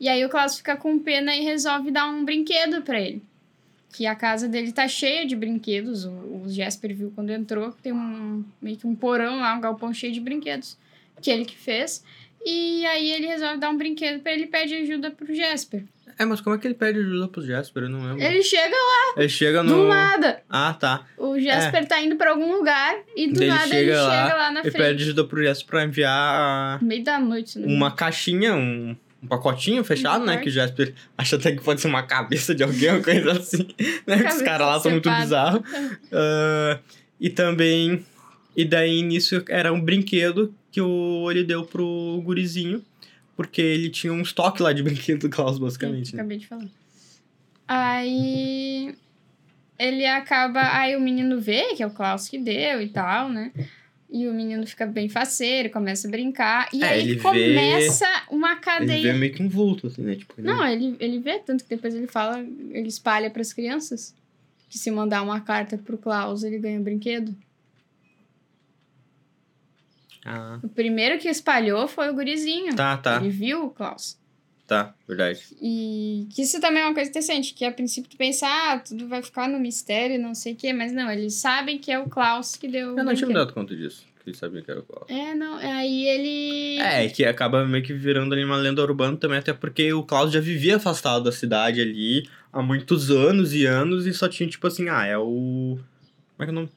[0.00, 3.22] E aí o Klaus fica com pena e resolve dar um brinquedo para ele.
[3.92, 6.04] Que a casa dele tá cheia de brinquedos.
[6.04, 9.92] O, o Jesper viu quando entrou, tem um meio que um porão lá, um galpão
[9.92, 10.76] cheio de brinquedos.
[11.20, 12.04] Que ele que fez.
[12.44, 15.82] E aí ele resolve dar um brinquedo para ele pede ajuda pro Jesper.
[16.18, 17.84] É, mas como é que ele pede ajuda pro Jasper?
[17.84, 18.20] Eu não lembro.
[18.20, 19.14] Ele chega lá.
[19.16, 19.72] Ele chega no.
[19.72, 20.42] Do nada.
[20.50, 21.06] Ah, tá.
[21.16, 21.86] O Jasper é.
[21.86, 24.60] tá indo pra algum lugar e do ele nada chega ele lá, chega lá na
[24.62, 24.76] frente.
[24.76, 26.82] Ele pede ajuda pro Jasper pra enviar.
[26.82, 27.66] Meio da noite, né?
[27.72, 30.38] Uma caixinha, um, um pacotinho fechado, um né?
[30.38, 33.68] Que o Jasper acha até que pode ser uma cabeça de alguém, uma coisa assim.
[34.04, 34.28] né?
[34.28, 35.60] Os caras lá são muito bizarros.
[35.60, 36.80] Uh,
[37.20, 38.04] e também.
[38.56, 42.82] E daí nisso era um brinquedo que o, ele deu pro gurizinho
[43.38, 46.08] porque ele tinha um estoque lá de brinquedo do Klaus, basicamente.
[46.08, 46.22] Sim, né?
[46.22, 46.66] acabei de falar.
[47.68, 48.92] Aí
[49.78, 50.76] ele acaba.
[50.76, 53.52] Aí o menino vê que é o Klaus que deu e tal, né?
[54.10, 56.68] E o menino fica bem faceiro, começa a brincar.
[56.72, 58.34] E é, aí ele começa vê...
[58.34, 58.98] uma cadeia.
[58.98, 60.16] Ele vê meio que um vulto, assim, né?
[60.16, 60.46] Tipo, ele...
[60.48, 64.16] Não, ele, ele vê, tanto que depois ele fala, ele espalha para as crianças
[64.68, 67.36] que se mandar uma carta pro Klaus, ele ganha um brinquedo.
[70.24, 70.58] Ah.
[70.62, 72.74] O primeiro que espalhou foi o gurizinho.
[72.74, 73.16] Tá, tá.
[73.16, 74.18] Ele viu o Klaus.
[74.68, 75.40] Tá, verdade.
[75.62, 79.08] E que isso também é uma coisa interessante, que a princípio tu pensa, ah, tudo
[79.08, 82.06] vai ficar no mistério, não sei o quê, mas não, eles sabem que é o
[82.06, 82.94] Klaus que deu.
[82.94, 85.06] Eu não tinha me dado conta disso, que eles sabiam que era o Klaus.
[85.08, 86.80] É, não, aí ele.
[86.82, 90.30] É, que acaba meio que virando ali uma lenda urbana também, até porque o Klaus
[90.30, 94.66] já vivia afastado da cidade ali há muitos anos e anos e só tinha tipo
[94.66, 95.78] assim, ah, é o.
[96.36, 96.68] Como é que é o nome?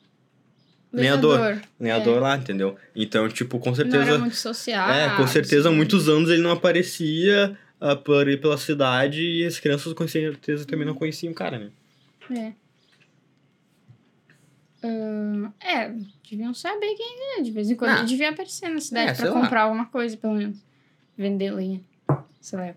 [0.92, 1.62] Lenhador.
[1.80, 2.20] Lenhador é.
[2.20, 2.76] lá, entendeu?
[2.96, 3.98] Então, tipo, com certeza.
[3.98, 4.90] Não era muito social.
[4.90, 9.46] É, com certeza, há muitos anos ele não aparecia uh, por ir pela cidade e
[9.46, 11.70] as crianças com certeza também não conheciam o cara, né?
[12.30, 12.54] É.
[15.60, 15.94] É,
[16.30, 17.42] deviam saber quem é.
[17.42, 18.00] De vez em quando ah.
[18.00, 19.64] ele devia aparecer na cidade é, pra comprar lá.
[19.64, 20.58] alguma coisa, pelo menos.
[21.18, 21.82] Vender lenha.
[22.42, 22.74] Sei lá.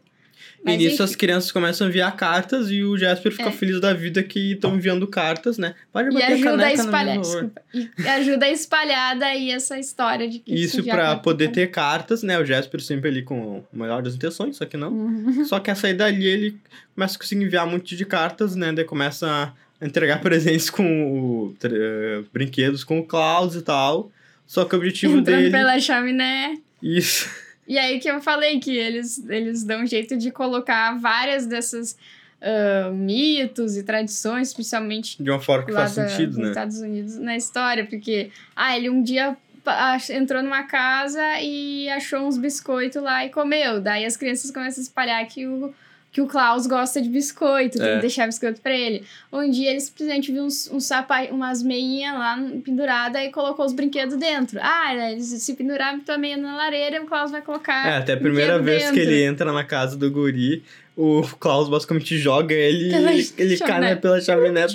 [0.64, 1.02] Mas, e nisso enfim.
[1.02, 3.52] as crianças começam a enviar cartas e o Jasper fica é.
[3.52, 5.74] feliz da vida que estão enviando cartas, né?
[5.92, 10.28] Pode bater e ajuda a, a espalhar, desculpa, e ajuda a espalhar daí essa história
[10.28, 12.38] de que isso para poder ter cartas, né?
[12.38, 14.90] O Jasper sempre ali com o melhor das intenções, só que não.
[14.90, 15.44] Uhum.
[15.44, 16.56] Só que a sair dali ele
[16.94, 18.72] começa a conseguir enviar um monte de cartas, né?
[18.72, 24.10] Daí começa a entregar presentes com o, uh, brinquedos com o Klaus e tal.
[24.46, 26.56] Só que o objetivo Entrando dele pela chaminé.
[26.82, 27.43] Isso.
[27.66, 31.96] E aí que eu falei que eles, eles dão um jeito de colocar várias dessas
[32.40, 36.48] uh, mitos e tradições, especialmente de uma forma que faz sentido, né?
[36.48, 39.36] Estados Unidos na história, porque ah, ele um dia
[40.10, 43.80] entrou numa casa e achou uns biscoitos lá e comeu.
[43.80, 45.74] Daí as crianças começam a espalhar que o
[46.14, 47.94] que o Klaus gosta de biscoito, tem É.
[47.96, 49.02] que deixar biscoito pra ele.
[49.32, 53.72] Um dia ele simplesmente viu uns, uns sapa, umas meinhas lá penduradas e colocou os
[53.72, 54.60] brinquedos dentro.
[54.62, 57.88] Ah, né, eles se penduraram tua meia na lareira, o Klaus vai colocar.
[57.88, 59.10] É, até a primeira vez que dentro.
[59.12, 60.62] ele entra na casa do guri,
[60.96, 64.66] o Klaus basicamente joga ele Pela e ele, ele cai né, pela chaminé.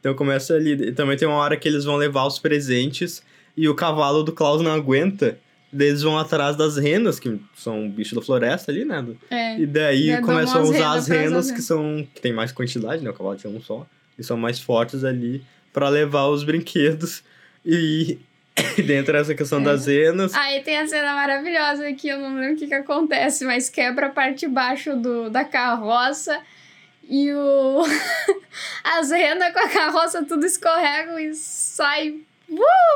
[0.00, 0.72] Então começa ali.
[0.88, 3.22] E também tem uma hora que eles vão levar os presentes
[3.56, 5.38] e o cavalo do Klaus não aguenta.
[5.72, 9.04] Eles vão atrás das renas, que são bicho da floresta ali, né?
[9.30, 9.58] É.
[9.58, 12.06] E daí dão começam a usar as renas as que são.
[12.14, 13.10] que tem mais quantidade, né?
[13.10, 13.86] O cavalo tinha um só.
[14.18, 17.22] E são mais fortes ali pra levar os brinquedos.
[17.64, 18.18] E,
[18.76, 19.64] e dentro dessa questão É.
[19.64, 20.34] das renas.
[20.34, 24.08] Aí tem a cena maravilhosa que eu não lembro o que, que acontece, mas quebra
[24.08, 26.38] a parte de baixo do, da carroça
[27.08, 27.82] e o.
[28.84, 32.16] As renas com a carroça tudo escorregam e sai.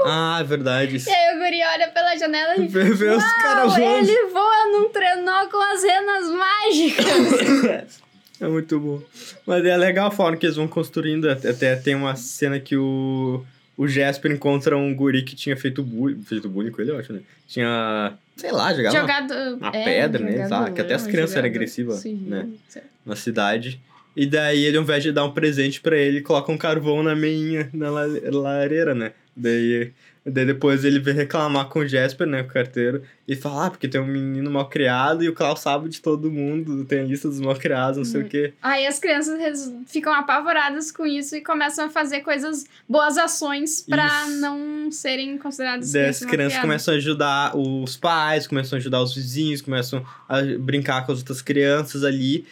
[0.04, 1.02] Ah, é verdade.
[1.06, 2.66] E aí o Guri olha pela janela e.
[2.68, 2.98] Vê, os
[3.42, 4.08] caras voando.
[4.10, 8.06] ele voa num trenó com as renas mágicas.
[8.38, 9.00] É muito bom.
[9.46, 11.26] Mas é legal a forma que eles vão construindo.
[11.30, 13.42] Até tem uma cena que o,
[13.78, 16.22] o Jasper encontra um guri que tinha feito bullying.
[16.22, 17.20] Feito bullying com ele, eu acho, né?
[17.48, 19.32] Tinha, sei lá, jogava Jogado.
[19.56, 20.32] uma é, pedra, né?
[20.44, 22.46] jogado- Ah, que até as é, crianças eram jogado- agressivas, sim, né?
[22.68, 22.86] certo.
[23.06, 23.80] na cidade.
[24.14, 27.16] E daí ele, ao invés de dar um presente pra ele, coloca um carvão na
[27.16, 29.12] meinha, na la- lareira, né?
[29.36, 29.92] Daí,
[30.24, 32.42] daí depois ele vem reclamar com o Jasper, né?
[32.42, 33.02] Com o carteiro.
[33.28, 36.30] E fala, ah, porque tem um menino mal criado e o Klaus sabe de todo
[36.30, 38.26] mundo, tem a lista dos mal criados, não sei Uhum.
[38.26, 38.54] o quê.
[38.62, 44.06] Aí as crianças ficam apavoradas com isso e começam a fazer coisas, boas ações pra
[44.26, 44.40] Isso.
[44.40, 46.62] não serem consideradas Daí as crianças crianças malcriadas.
[46.62, 51.18] começam a ajudar os pais, começam a ajudar os vizinhos, começam a brincar com as
[51.18, 52.46] outras crianças ali,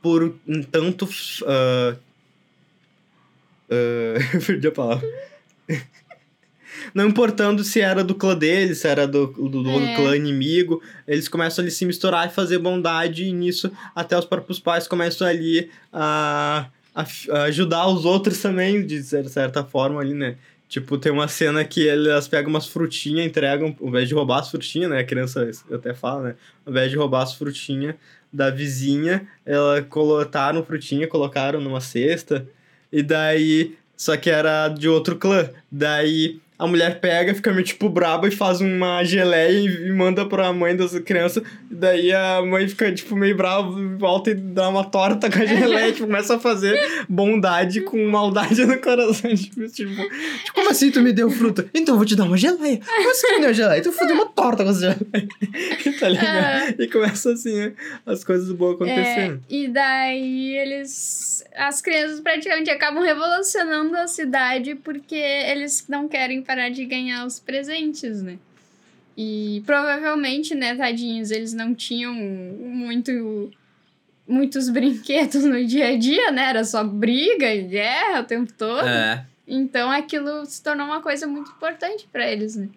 [0.00, 1.08] por um tanto.
[1.46, 1.96] ah,
[4.34, 5.08] eu perdi a palavra.
[6.94, 9.94] Não importando se era do clã deles, se era do, do, do É.
[9.96, 14.58] clã inimigo, eles começam ali se misturar e fazer bondade, e nisso até os próprios
[14.58, 20.14] pais começam ali a, a, a ajudar os outros também, de cer- certa forma ali,
[20.14, 20.36] né?
[20.68, 24.50] Tipo, tem uma cena que elas pegam umas frutinhas, entregam, ao invés de roubar as
[24.50, 25.00] frutinhas, né?
[25.00, 26.34] A criança até fala, né?
[26.64, 27.94] Ao invés de roubar as frutinhas
[28.32, 32.48] da vizinha, ela colocaram frutinha, colocaram numa cesta,
[32.90, 33.76] e daí.
[33.94, 35.48] Só que era de outro clã.
[35.70, 40.24] Daí a mulher pega, fica meio tipo braba e faz uma geleia e, e manda
[40.24, 41.42] pra mãe das crianças.
[41.68, 45.90] Daí a mãe fica tipo meio brava, volta e dá uma torta com a geleia,
[45.90, 49.32] tipo, começa a fazer bondade com maldade no coração.
[49.42, 51.68] Tipo, tipo, tipo, como assim tu me deu fruta?
[51.74, 52.78] Então eu vou te dar uma geleia.
[52.78, 53.82] Como assim tu me deu geleia?
[53.82, 55.28] Tu fazer uma torta com essa geleia.
[55.98, 56.28] tá ligado?
[56.28, 56.74] Ah.
[56.78, 57.72] E começa assim, né,
[58.06, 59.42] as coisas boas acontecendo.
[59.50, 61.44] É, e daí eles.
[61.56, 67.40] As crianças praticamente acabam revolucionando a cidade porque eles não querem parar de ganhar os
[67.40, 68.38] presentes, né?
[69.16, 73.50] E provavelmente, né, tadinhos, eles não tinham muito.
[74.28, 76.50] Muitos brinquedos no dia a dia, né?
[76.50, 78.86] Era só briga e guerra o tempo todo.
[78.86, 79.26] É.
[79.46, 82.68] Então aquilo se tornou uma coisa muito importante para eles, né?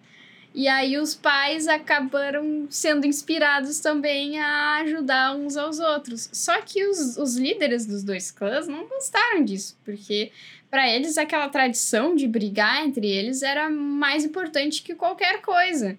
[0.52, 6.28] E aí os pais acabaram sendo inspirados também a ajudar uns aos outros.
[6.32, 10.32] Só que os, os líderes dos dois clãs não gostaram disso, porque
[10.70, 15.96] para eles aquela tradição de brigar entre eles era mais importante que qualquer coisa.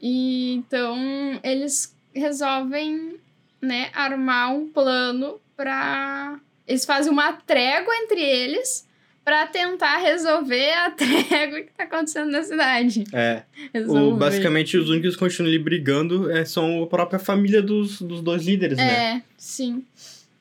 [0.00, 0.96] E então
[1.42, 3.16] eles resolvem,
[3.60, 8.86] né, armar um plano para eles fazem uma trégua entre eles
[9.24, 13.04] para tentar resolver a trégua que tá acontecendo na cidade.
[13.12, 13.42] É.
[13.86, 18.22] O, basicamente, os únicos que continuam ali brigando é, são a própria família dos, dos
[18.22, 19.16] dois líderes, né?
[19.16, 19.84] É, sim.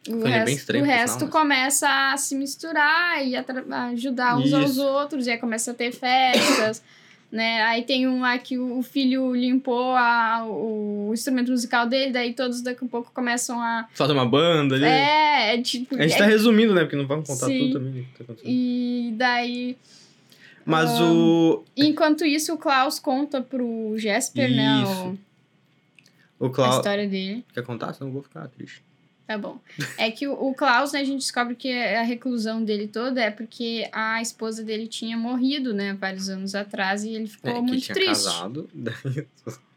[0.07, 3.43] O Família resto, bem estranha, o resto sinal, mas- começa a se misturar e a
[3.71, 4.83] a ajudar uns aos Isso.
[4.83, 6.81] outros, e aí começa a ter festas,
[7.31, 7.61] né?
[7.63, 12.61] Aí tem um lá que o filho limpou a, o instrumento musical dele, daí todos
[12.61, 13.87] daqui a pouco começam a.
[13.93, 14.85] Fazer uma banda ali.
[14.85, 15.95] É, é tipo.
[15.95, 16.81] A gente é- tá resumindo, né?
[16.81, 17.59] Porque não vamos contar Sim.
[17.71, 18.03] tudo também.
[18.03, 18.49] que tá acontecendo.
[18.49, 19.77] E daí.
[20.65, 21.63] Mas Ah, o.
[21.75, 24.83] Enquanto isso, o Klaus conta pro Jesper, né?
[24.83, 25.17] Isso.
[26.39, 26.75] O, O a Klaus.
[26.75, 27.45] história dele.
[27.53, 27.93] Quer contar?
[27.93, 28.83] Senão eu vou ficar triste.
[29.27, 29.59] Tá bom.
[29.97, 33.29] É que o, o Klaus, né, a gente descobre que a reclusão dele toda é
[33.29, 37.61] porque a esposa dele tinha morrido, né, vários anos atrás, e ele ficou É, que
[37.61, 38.09] muito tinha triste.
[38.25, 38.69] casado.
[38.73, 39.27] daí-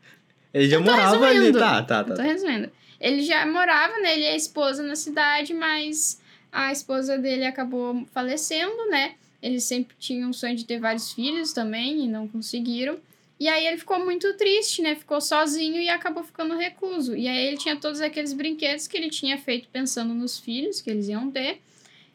[0.54, 1.52] Ele já morava ali.
[1.52, 2.10] Tá, tá, tá.
[2.10, 2.70] Eu tô resumindo.
[3.00, 6.20] Ele já morava, né, ele e a esposa na cidade, mas
[6.52, 9.14] a esposa dele acabou falecendo, né?
[9.42, 12.98] Eles sempre tinham o sonho de ter vários filhos também e não conseguiram.
[13.40, 14.94] E aí ele ficou muito triste, né?
[14.94, 17.16] Ficou sozinho e acabou ficando recluso.
[17.16, 20.90] E aí ele tinha todos aqueles brinquedos que ele tinha feito pensando nos filhos que
[20.90, 21.58] eles iam ter.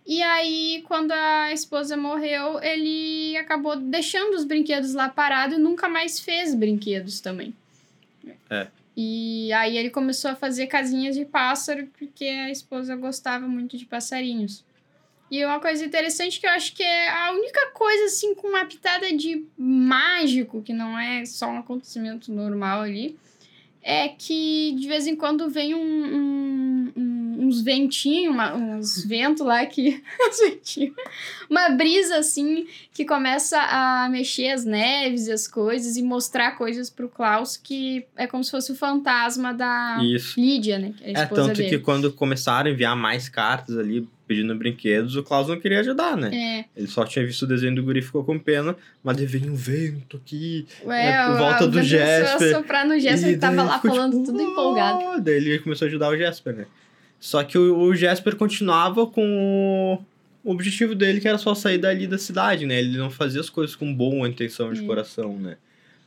[0.05, 5.89] E aí, quando a esposa morreu, ele acabou deixando os brinquedos lá parados e nunca
[5.89, 7.55] mais fez brinquedos também.
[8.47, 8.67] É.
[8.95, 13.85] E aí ele começou a fazer casinhas de pássaro porque a esposa gostava muito de
[13.87, 14.63] passarinhos.
[15.29, 18.65] E uma coisa interessante que eu acho que é a única coisa assim com uma
[18.65, 23.17] pitada de mágico, que não é só um acontecimento normal ali,
[23.81, 29.65] é que de vez em quando vem um, um, um uns ventinhos, uns ventos lá
[29.65, 30.01] que.
[31.49, 36.89] uma brisa assim que começa a mexer as neves e as coisas e mostrar coisas
[36.89, 40.39] pro Klaus que é como se fosse o fantasma da Isso.
[40.39, 40.93] Lídia, né?
[41.01, 41.69] É, É, tanto dele.
[41.69, 46.17] que quando começaram a enviar mais cartas ali pedindo brinquedos, o Klaus não queria ajudar,
[46.17, 46.29] né?
[46.33, 49.25] É, Ele só tinha visto o desenho do guri e ficou com pena, mas daí
[49.25, 50.65] veio um vento aqui.
[50.83, 51.83] Ué, É, por volta a- do a
[52.51, 55.21] soprar no Jasper, E ele tava lá falando tipo, tudo empolgado.
[55.21, 56.65] Daí ele começou a ajudar o Jasper, né?
[57.19, 59.99] Só que o, o Jasper continuava com
[60.43, 62.79] o objetivo dele, que era só sair dali da cidade, né?
[62.79, 64.87] Ele não fazia as coisas com boa intenção de Hum.
[64.87, 65.57] coração, né?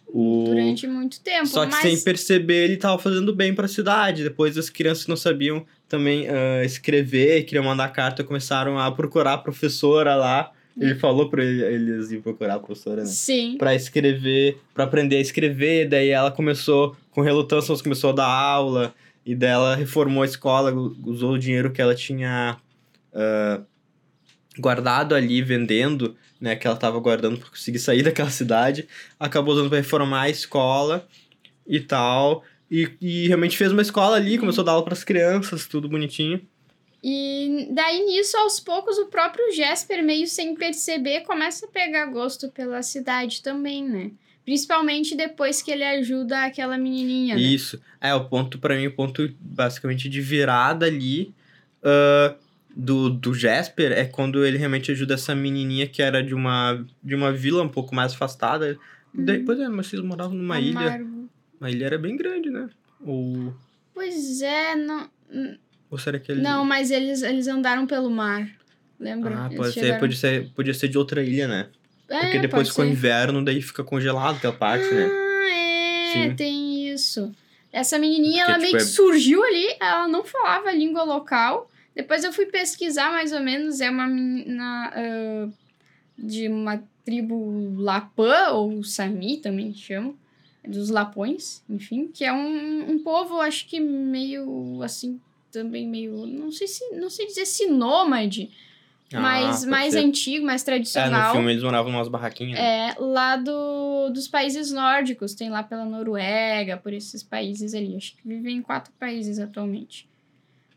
[0.06, 0.44] O...
[0.46, 1.46] Durante muito tempo.
[1.46, 1.82] Só que mas...
[1.82, 4.22] sem perceber, ele tava fazendo bem pra cidade.
[4.22, 9.38] Depois as crianças não sabiam também ah, escrever, queriam mandar carta, começaram a procurar a
[9.38, 10.52] professora lá.
[10.80, 13.06] Ele falou pra ele- eles ir procurar a professora, né?
[13.06, 13.56] Sim.
[13.58, 15.88] Pra escrever, pra aprender a escrever.
[15.88, 18.94] Daí ela começou, com relutância, começou a dar aula.
[19.26, 20.72] E daí ela reformou a escola,
[21.04, 22.56] usou o dinheiro que ela tinha
[23.12, 23.60] ah,
[24.58, 26.54] guardado ali, vendendo, né?
[26.54, 28.86] Que ela tava guardando pra conseguir sair daquela cidade.
[29.18, 31.06] Acabou usando pra reformar a escola
[31.66, 32.44] e tal.
[32.70, 36.40] E, e realmente fez uma escola ali, começou a dar aula pras crianças, tudo bonitinho.
[37.02, 42.50] E daí nisso, aos poucos, o próprio Jasper, meio sem perceber, começa a pegar gosto
[42.50, 44.10] pela cidade também, né?
[44.44, 47.34] Principalmente depois que ele ajuda aquela menininha.
[47.34, 47.40] né?
[47.40, 47.80] Isso.
[48.00, 51.34] É, o ponto, pra mim, o ponto basicamente de virada ali
[51.82, 52.34] ah,
[52.74, 57.14] do, do Jasper é quando ele realmente ajuda essa menininha que era de uma, de
[57.14, 58.78] uma vila um pouco mais afastada.
[59.12, 61.00] Daí, pois é, mas vocês moravam numa ilha.
[61.60, 62.68] Uma ilha era bem grande, né?
[63.04, 63.52] Ou,
[63.94, 65.08] Pois é, não.
[65.90, 66.40] ou será que ele.
[66.40, 68.48] Não, mas eles, eles andaram pelo mar.
[68.98, 69.46] Lembra?
[69.46, 71.68] Ah, pode ser, podia ser, podia ser de outra ilha, né?
[72.08, 72.90] É, Porque depois pode ficou ser.
[72.90, 75.08] inverno, daí fica congelado aquela parte, né?
[75.10, 76.34] Ah, é, Sim.
[76.36, 77.32] tem isso.
[77.72, 81.04] Essa menininha, Porque, ela meio tipo, que é- surgiu ali, ela não falava a língua
[81.04, 81.70] local.
[81.94, 85.48] Depois eu fui pesquisar mais ou menos, é uma menina ah,
[86.16, 90.16] de uma tribo Lapã, ou Sami também chamam,
[90.66, 96.50] dos Lapões, enfim, que é um, um povo, acho que meio assim, também meio, não
[96.52, 98.50] sei se, não sei dizer se nômade,
[99.14, 100.00] Ah, mas mais ser.
[100.00, 101.28] antigo, mais É, tradicional.
[101.28, 102.58] no filme eles moravam umas barraquinhas.
[102.58, 102.88] né?
[102.90, 107.96] É, lá do, dos países nórdicos, tem lá pela Noruega, por esses países ali.
[107.96, 110.06] Acho que vivem em quatro países atualmente.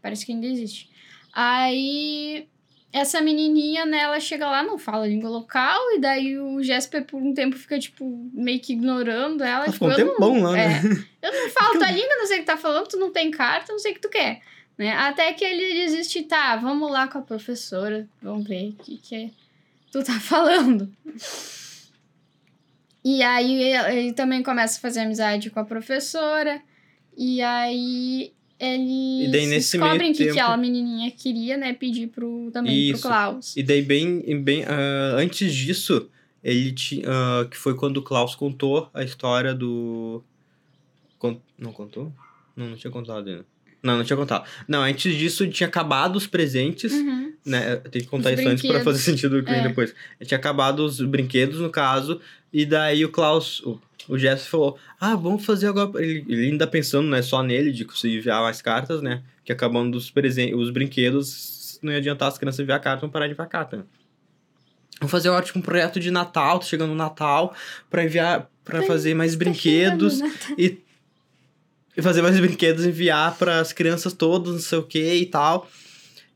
[0.01, 0.89] Parece que ainda existe.
[1.33, 2.47] Aí,
[2.93, 7.21] essa menininha, né, ela chega lá, não fala língua local, e daí o Jesper, por
[7.21, 9.63] um tempo, fica, tipo, meio que ignorando ela.
[9.65, 10.81] Ela tipo, ficou um não- lá, né?
[11.21, 13.31] é, eu não falo tua língua, não sei o que tá falando, tu não tem
[13.31, 14.41] carta, não sei o que tu quer.
[14.77, 14.91] Né?
[14.91, 19.15] Até que ele desiste, tá, vamos lá com a professora, vamos ver o que, que
[19.15, 19.29] é
[19.91, 20.91] tu tá falando.
[23.03, 26.61] E aí ele também começa a fazer amizade com a professora,
[27.17, 32.89] e aí eles E daí, descobrem que tempo- aquela menininha queria, né, pedir pro, também
[32.91, 33.01] Isso.
[33.01, 33.57] pro Klaus.
[33.57, 36.07] E daí, bem, bem ah, antes disso,
[36.43, 37.03] ele tinha.
[37.07, 40.23] ah, que foi quando o Klaus contou a história do.
[41.17, 42.11] Con- Não contou?
[42.55, 43.45] Não, não tinha contado ainda.
[43.83, 44.45] Não, não tinha contado.
[44.67, 47.33] Não, antes disso tinha acabado os presentes, Uhum.
[47.43, 47.77] né?
[47.77, 49.67] Tem que contar Os isso antes pra fazer sentido o que vem É.
[49.67, 49.93] depois.
[50.23, 52.21] Tinha acabado os brinquedos, no caso,
[52.53, 55.91] e daí o Klaus, o, o Jess falou: Ah, vamos fazer agora.
[56.03, 59.21] Ele, ele ainda pensando, né, só nele, de conseguir enviar mais cartas, né?
[59.43, 63.27] Que acabando os, presen os brinquedos, não ia adiantar as crianças enviar carta, vão parar
[63.27, 63.77] de enviar carta.
[63.77, 63.83] né?
[64.99, 67.55] Vamos fazer um ótimo projeto de Natal, tá chegando o Natal,
[67.89, 70.19] pra enviar, pra Tá- fazer mais Tá brinquedos
[70.57, 70.77] e,
[71.97, 75.67] e fazer mais brinquedos, enviar para as crianças todas, não sei o que e tal.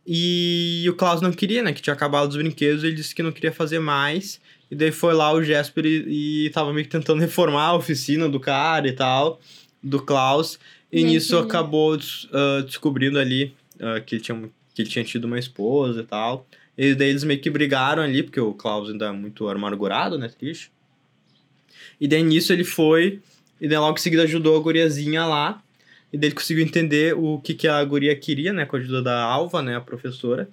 [0.07, 1.73] E o Klaus não queria, né?
[1.73, 4.39] Que tinha acabado os brinquedos, ele disse que não queria fazer mais.
[4.69, 8.27] E daí foi lá o Jesper e, e tava meio que tentando reformar a oficina
[8.27, 9.39] do cara e tal,
[9.81, 10.59] do Klaus.
[10.91, 11.97] E nisso ele- acabou
[12.33, 16.47] ah, descobrindo ali ah, que, ele tinha, que ele tinha tido uma esposa e tal.
[16.77, 20.27] E daí eles meio que brigaram ali, porque o Klaus ainda é muito amargurado, né?
[20.27, 20.71] Triste.
[21.99, 23.21] E daí nisso ele foi,
[23.61, 25.61] e daí logo em seguida ajudou a guriazinha lá.
[26.11, 28.65] E daí ele conseguiu entender o que, que a guria queria, né?
[28.65, 29.75] Com a ajuda da Alva, né?
[29.75, 30.49] A professora.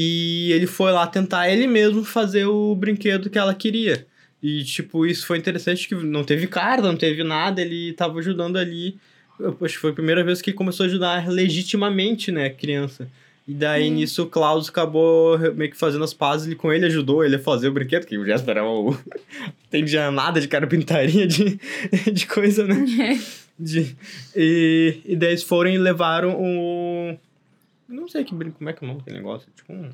[0.00, 4.06] E ele foi lá tentar ele mesmo fazer o brinquedo que ela queria.
[4.40, 8.58] E, tipo, isso foi interessante que não teve carta, não teve nada, ele tava ajudando
[8.58, 8.96] ali.
[9.40, 12.50] Eu acho que foi a primeira vez que ele começou a ajudar legitimamente, né, a
[12.50, 13.08] criança.
[13.48, 13.94] E daí, Hum.
[13.94, 17.40] nisso, o Klaus acabou meio que fazendo as pazes ele com ele, ajudou ele a
[17.40, 18.96] fazer o brinquedo, que o Jasper era o...
[19.66, 21.58] entendia nada de carpintaria, de,
[22.12, 22.84] de coisa, né?
[23.60, 23.96] De,
[24.36, 26.87] e, e daí eles foram e levaram o.
[27.88, 29.48] Não sei que brinco, como é que é o nome daquele negócio?
[29.56, 29.90] Tipo um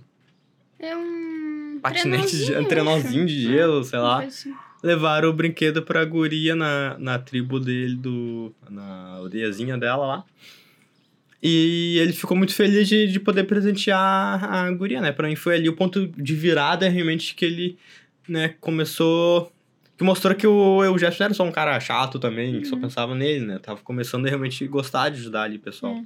[0.79, 1.79] É um.
[1.81, 4.23] patinete, de, um trenozinho de gelo, sei lá.
[4.25, 4.53] assim.
[4.83, 10.25] Levaram o brinquedo pra guria na, na tribo dele, do, na aldeiazinha dela lá.
[11.43, 15.13] E ele ficou muito feliz de, de poder presentear a guria, né?
[15.13, 17.79] Pra mim foi ali o ponto de virada, realmente, que ele,
[18.29, 19.53] né, começou...
[19.97, 22.75] Que mostrou que o, o Jeff não era só um cara chato também, que só
[22.75, 22.81] Uhum.
[22.81, 23.59] pensava nele, né?
[23.61, 25.95] Tava começando a realmente gostar de ajudar ali pessoal.
[25.95, 26.03] É.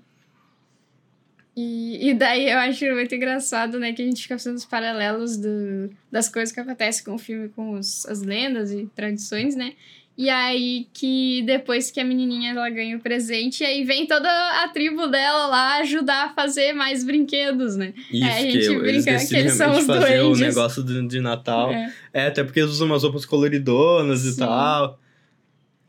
[1.60, 5.36] E, e daí eu acho muito engraçado, né, que a gente fica fazendo os paralelos
[5.36, 9.72] do, das coisas que acontecem com o filme, com os, as lendas e tradições, né?
[10.16, 14.28] E aí que depois que a menininha ela ganha o presente, aí vem toda
[14.62, 17.92] a tribo dela lá ajudar a fazer mais brinquedos, né?
[18.08, 20.40] Isso, a que gente eles brinca que decidem eles são os fazer o duendes.
[20.40, 21.72] negócio de, de Natal.
[21.72, 21.92] É.
[22.12, 24.38] É, até porque eles usam umas roupas coloridonas e Sim.
[24.38, 25.00] tal.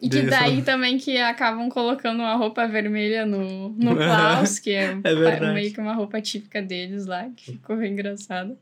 [0.02, 4.97] E que Daí também que acabam colocando uma roupa vermelha no, no Klaus, que é,
[5.04, 8.58] É meio que uma roupa típica deles lá, que ficou engraçado.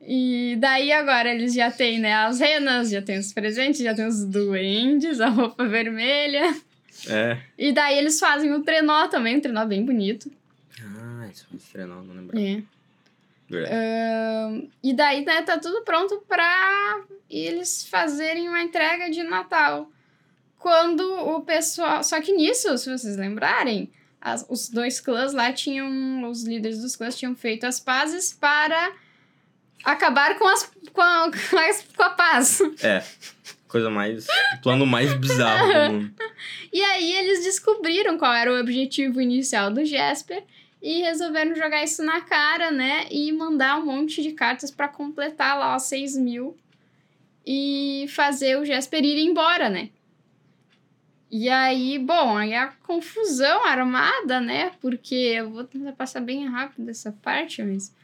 [0.00, 4.06] E daí agora eles já têm, né, as renas, já tem os presentes, já tem
[4.06, 6.56] os duendes, a roupa vermelha.
[7.08, 7.38] É.
[7.58, 10.30] E daí eles fazem o trenó também, um trenó bem bonito.
[10.80, 12.38] Ah, isso foi estranho, não lembro.
[12.38, 12.62] É.
[13.50, 19.90] Ahn, e daí, né, tá tudo pronto pra eles fazerem uma entrega de Natal.
[20.58, 22.02] Quando o pessoal.
[22.02, 23.90] Só que nisso, se vocês lembrarem,
[24.20, 26.28] as- os dois clãs lá tinham.
[26.28, 28.92] Os líderes dos clãs tinham feito as pazes para
[29.84, 32.60] acabar com, as, com, a, com, as- com a paz.
[32.82, 33.02] É.
[33.68, 34.26] Coisa mais.
[34.56, 36.14] O plano mais bizarro do mundo.
[36.72, 40.42] E aí eles descobriram qual era o objetivo inicial do Jasper
[40.82, 43.06] e resolveram jogar isso na cara, né?
[43.10, 46.56] E mandar um monte de cartas para completar lá os 6 mil
[47.46, 49.88] e fazer o Jasper ir embora, né?
[51.30, 54.70] E aí, bom, aí a confusão armada, né?
[54.80, 57.94] Porque eu vou tentar passar bem rápido essa parte, mas.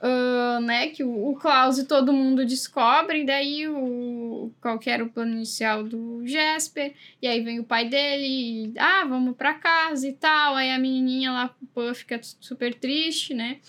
[0.00, 5.10] ah, né, que o, o Klaus e todo mundo descobrem, daí o, qual era o
[5.10, 8.26] plano inicial do Jasper, e aí vem o pai dele,
[8.74, 10.56] e, ah, vamos pra casa e tal.
[10.56, 13.60] Aí a menininha lá, o Pan, fica super triste, né?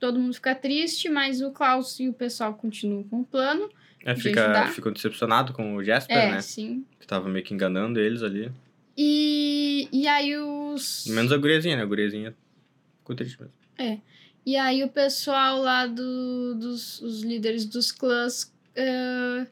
[0.00, 3.68] Todo mundo fica triste, mas o Klaus e o pessoal continuam com o plano.
[4.08, 6.40] É, De fica, ficou decepcionado com o Jasper, é, né?
[6.40, 6.82] sim.
[6.98, 8.50] Que tava meio que enganando eles ali.
[8.96, 11.04] E, e aí os.
[11.08, 11.82] Menos a guriazinha, né?
[11.82, 12.34] A guriazinha
[13.00, 14.02] ficou triste mesmo.
[14.46, 19.46] E aí o pessoal lá do, dos os líderes dos clãs eh,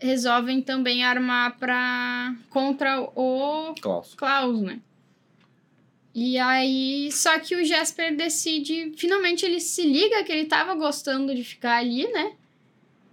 [0.00, 4.14] resolvem também armar pra, contra o Klaus.
[4.16, 4.80] Klaus, né?
[6.12, 11.32] E aí, só que o Jasper decide, finalmente ele se liga que ele tava gostando
[11.32, 12.32] de ficar ali, né?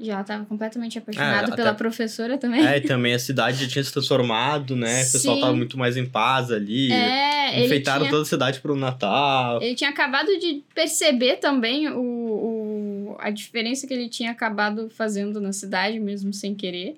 [0.04, 2.66] Já tava completamente apaixonado É, pela até- professora também.
[2.66, 5.04] É, e também a cidade já tinha se transformado, né?
[5.04, 5.42] O pessoal Sim.
[5.42, 6.92] tava muito mais em paz ali.
[6.92, 9.62] É, Enfeitaram tinha, toda a cidade pro Natal.
[9.62, 15.40] ele tinha acabado de perceber também o, o, a diferença que ele tinha acabado fazendo
[15.40, 16.98] na cidade, mesmo sem querer.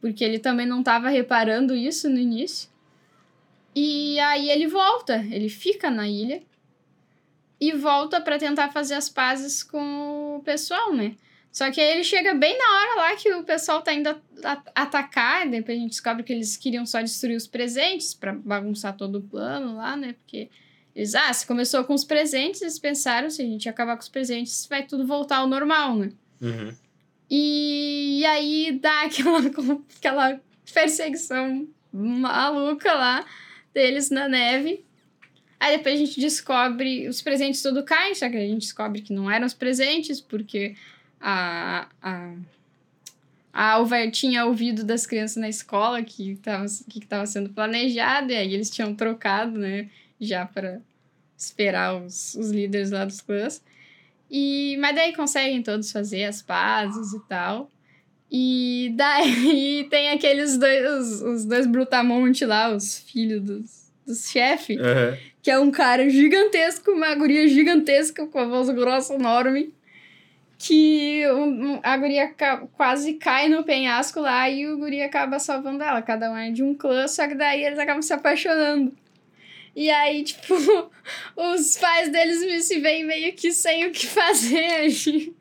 [0.00, 2.68] Porque ele também não tava reparando isso no início.
[3.74, 6.42] E aí ele volta, ele fica na ilha
[7.60, 11.14] e volta pra tentar fazer as pazes com o pessoal, né?
[11.50, 14.14] Só que aí ele chega bem na hora lá que o pessoal tá indo
[14.74, 18.96] atacar, e depois a gente descobre que eles queriam só destruir os presentes pra bagunçar
[18.96, 20.14] todo o plano lá, né?
[20.14, 20.48] Porque
[20.94, 24.08] eles, ah, se começou com os presentes, eles pensaram, se a gente acabar com os
[24.08, 26.10] presentes, vai tudo voltar ao normal, né?
[26.40, 26.74] Uhum.
[27.30, 29.40] E, aí dá aquela,
[29.96, 30.40] aquela
[30.72, 33.24] perseguição maluca lá
[33.72, 34.84] deles na neve.
[35.60, 39.12] Aí depois a gente descobre os presentes tudo caem, só que a gente descobre que
[39.12, 40.76] não eram os presentes, porque
[41.20, 42.34] a, a,
[43.52, 48.36] a Alva tinha ouvido das crianças na escola que estava que tava sendo planejado, e
[48.36, 49.88] aí eles tinham trocado, né,
[50.20, 50.80] já para
[51.36, 53.62] esperar os, os líderes lá dos clãs.
[54.30, 57.70] E, mas daí conseguem todos fazer as pazes e tal.
[58.30, 64.76] E daí tem aqueles dois, os, os dois brutamonte lá, os filhos dos, dos chefes,
[64.76, 65.16] Uhum.
[65.42, 69.72] que é um cara gigantesco, uma guria gigantesca com a voz grossa enorme.
[70.58, 75.84] Que um- a guria ca- quase cai no penhasco lá e o guri acaba salvando
[75.84, 76.02] ela.
[76.02, 78.92] Cada um é de um clã, só que daí eles acabam se apaixonando.
[79.76, 80.54] E aí, tipo,
[81.36, 85.32] os pais deles se veem meio que sem o que fazer.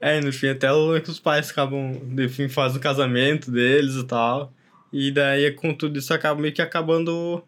[0.00, 0.68] É, no fim até
[1.02, 4.52] que os pais acabam, no fim, fazem o casamento deles e tal.
[4.92, 7.42] E daí, com tudo isso, acaba meio que acabando.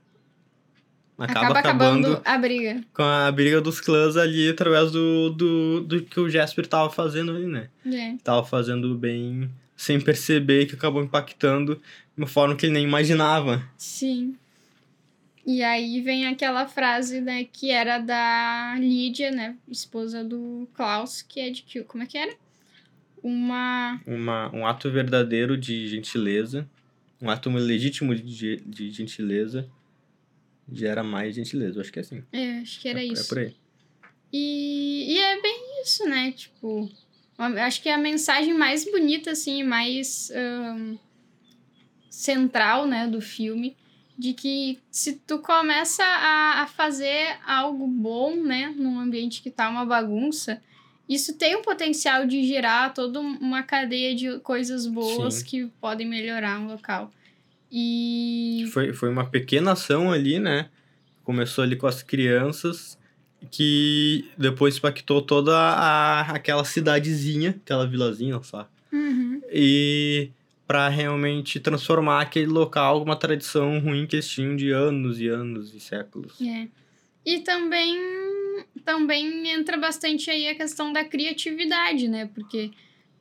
[1.19, 2.83] Acaba, Acaba acabando, a briga.
[2.93, 7.33] com a briga dos clãs ali através do, do, do que o Jasper tava fazendo
[7.33, 7.69] ali, né?
[7.87, 8.17] É.
[8.25, 11.83] Tava fazendo bem sem perceber que acabou impactando de
[12.23, 13.63] uma forma que ele nem imaginava.
[13.77, 14.37] Sim.
[15.47, 21.41] E aí vem aquela frase, né, que era da Lídia, né, esposa do Klaus, que
[21.41, 22.33] é de que, como é que era?
[23.23, 26.69] Uma Uma, um ato verdadeiro de gentileza,
[27.21, 29.69] um ato legítimo de, de gentileza
[30.71, 31.77] gera mais gentileza.
[31.79, 32.23] Eu acho que é assim.
[32.33, 33.23] É, acho que era é, isso.
[33.25, 33.57] É por aí.
[34.33, 36.33] E, e é bem isso, né?
[36.33, 36.91] Tipo,
[37.39, 40.97] acho que a mensagem mais bonita, assim, mais ahn,
[42.09, 43.77] central, né, do filme,
[44.19, 49.69] de que se tu começa a, a fazer algo bom, né, num ambiente que tá
[49.69, 50.63] uma bagunça,
[51.09, 55.45] isso tem o potencial de gerar toda um- uma cadeia de coisas boas Sim.
[55.45, 57.11] que podem melhorar um local.
[57.73, 60.69] E Foi, foi uma pequena ação ali, né?
[61.25, 62.99] Começou ali com as crianças,
[63.51, 68.69] que depois impactou toda a, aquela cidadezinha, aquela vilazinha, sabe?
[68.93, 69.41] Uhum.
[69.51, 70.31] E
[70.67, 75.75] para realmente transformar aquele local uma tradição ruim que eles tinham de anos e anos
[75.75, 76.41] e séculos.
[76.41, 76.69] É.
[77.25, 77.99] E também,
[78.85, 82.29] também entra bastante aí a questão da criatividade, né?
[82.35, 82.71] Porque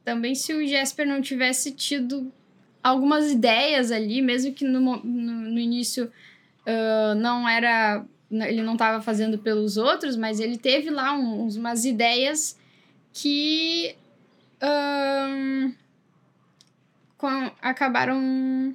[0.04, 2.32] também se o Jesper não tivesse tido
[2.84, 6.12] algumas ideias ali, mesmo que no, no, no início
[6.66, 8.06] ah, não era.
[8.32, 12.58] Ele não estava fazendo pelos outros, mas ele teve lá um- uns, umas ideias
[13.12, 13.94] que
[14.62, 15.74] ahn,
[17.18, 18.74] com- acabaram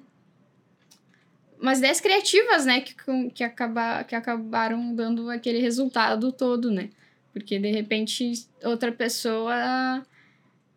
[1.59, 2.94] umas ideias criativas, né, que,
[3.32, 6.90] que, acaba, que acabaram dando aquele resultado todo, né?
[7.32, 10.04] Porque de repente outra pessoa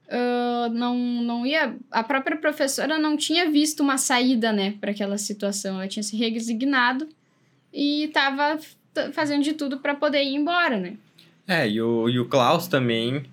[0.09, 1.75] ah, não, não ia.
[1.91, 5.75] A própria professora não tinha visto uma saída, né, para aquela situação.
[5.75, 7.07] Ela tinha se resignado
[7.71, 8.59] e estava
[9.13, 10.97] fazendo de tudo para poder ir embora, né?
[11.47, 13.23] É, e o, e o Klaus também,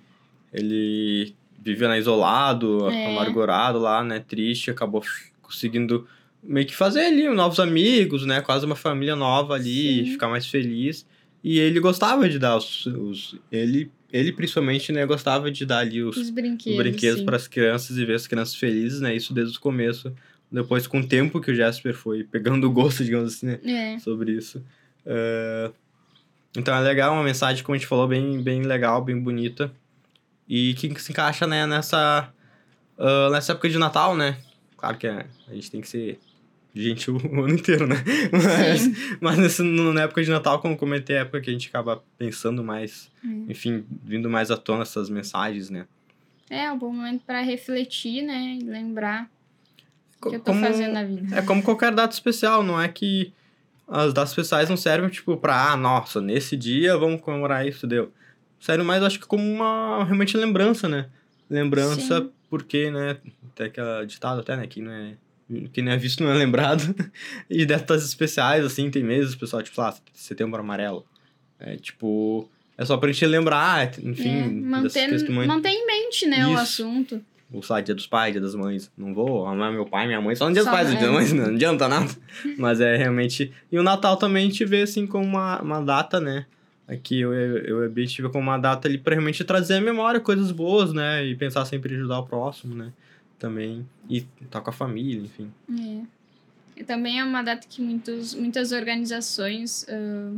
[0.52, 3.06] ele vivia né, isolado, É.
[3.06, 5.02] amargurado lá, né, triste, acabou
[5.42, 6.06] conseguindo
[6.42, 10.12] meio que fazer ali novos amigos, né, quase uma família nova ali, Sim.
[10.12, 11.06] ficar mais feliz.
[11.42, 12.86] E ele gostava de dar os...
[12.86, 16.78] os ele, ele principalmente, né, gostava de dar ali os, Os os brinquedos.
[16.78, 20.12] brinquedos para as crianças e ver as crianças felizes, né, isso desde o começo.
[20.50, 23.98] Depois, com o tempo que o Jasper foi pegando o gosto, digamos assim, né, É.
[23.98, 24.64] sobre isso.
[25.04, 25.70] É,
[26.56, 29.70] Então é legal, uma mensagem, como a gente falou, bem, bem legal, bem bonita.
[30.48, 32.32] E que se encaixa né, nessa,
[32.98, 34.38] ah, nessa época de Natal, né?
[34.76, 36.18] Claro que é, a gente tem que ser
[36.82, 37.96] gentil o ano inteiro, né?
[38.32, 38.94] Mas, Sim.
[39.20, 41.68] mas nessa, no- na época de Natal, como comentei, é a época que a gente
[41.68, 43.46] acaba pensando mais, Hum.
[43.48, 45.86] enfim, vindo mais à tona essas mensagens, né?
[46.48, 48.58] É um bom momento para refletir, né?
[48.60, 49.28] E lembrar
[50.22, 51.34] o que eu tô Como- fazendo na vida.
[51.36, 53.32] É como qualquer data especial, não é que
[53.88, 58.12] as datas especiais não servem, tipo, pra, ah, nossa, nesse dia vamos comemorar isso, deu.
[58.60, 61.06] Serve mais, acho que como uma, realmente, lembrança, né?
[61.48, 62.30] Lembrança, Sim.
[62.50, 63.16] porque, né,
[63.54, 65.14] tem aquela ditado até, né, que não é...
[65.72, 66.94] Quem não é visto não é lembrado.
[67.48, 71.06] e datas especiais, assim, tem meses, pessoal, tipo, lá, setembro amarelo.
[71.58, 76.52] É, tipo, é só pra gente lembrar, enfim, É, manter, manter em mente, né, o
[76.52, 76.60] Isso.
[76.62, 77.22] assunto.
[77.52, 78.90] Ou sei lá, dia dos pais, dia das mães.
[78.98, 81.08] Não vou amar meu pai, minha mãe, só no dia dos Só- pais, dia das
[81.08, 81.12] é.
[81.12, 82.10] mães, não adianta nada.
[82.58, 83.52] Mas é realmente.
[83.70, 86.44] E o Natal também a gente vê assim como uma, uma data, né?
[86.88, 90.20] Aqui eu, eu e gente vê como uma data ali pra realmente trazer à memória
[90.20, 91.24] coisas boas, né?
[91.24, 92.92] E pensar sempre em ajudar o próximo, né?
[93.38, 93.86] Também.
[94.08, 95.52] E estar com a família, enfim.
[95.70, 96.02] É.
[96.80, 100.32] E também é uma data que muitos, muitas organizações ah,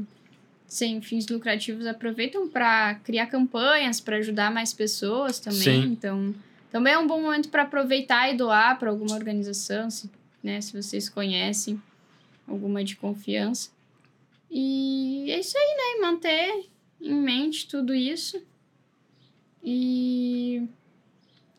[0.68, 5.82] sem fins lucrativos aproveitam para criar campanhas para ajudar mais pessoas também.
[5.82, 5.92] Sim.
[5.92, 6.34] Então,
[6.70, 10.10] também é um bom momento para aproveitar e doar para alguma organização, se,
[10.42, 11.80] né, se vocês conhecem
[12.46, 13.70] alguma de confiança.
[14.50, 16.06] E é isso aí, né?
[16.06, 16.66] Manter
[17.00, 18.40] em mente tudo isso.
[19.62, 20.66] E.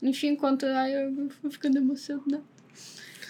[0.01, 0.65] Enfim, enquanto.
[0.65, 2.41] Ai, eu vou ficando emocionada.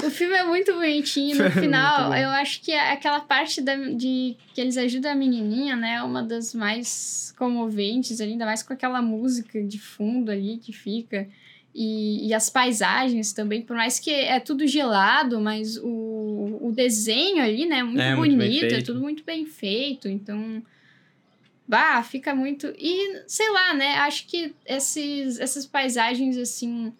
[0.03, 1.35] O filme é muito bonitinho.
[1.35, 5.75] No Muito final, eu acho que aquela parte da, de que eles ajudam a menininha,
[5.75, 5.95] né?
[5.95, 11.27] É uma das mais comoventes ainda mais com aquela música de fundo ali que fica.
[11.75, 17.43] E, e as paisagens também, por mais que é tudo gelado, mas o, o desenho
[17.43, 17.79] ali, né?
[17.79, 18.85] É muito É, muito bonito, é feito.
[18.85, 20.07] tudo muito bem feito.
[20.07, 20.63] Então.
[21.69, 22.73] Bah, fica muito.
[22.79, 23.93] E, sei lá, né?
[23.99, 26.91] Acho que esses, essas paisagens, assim,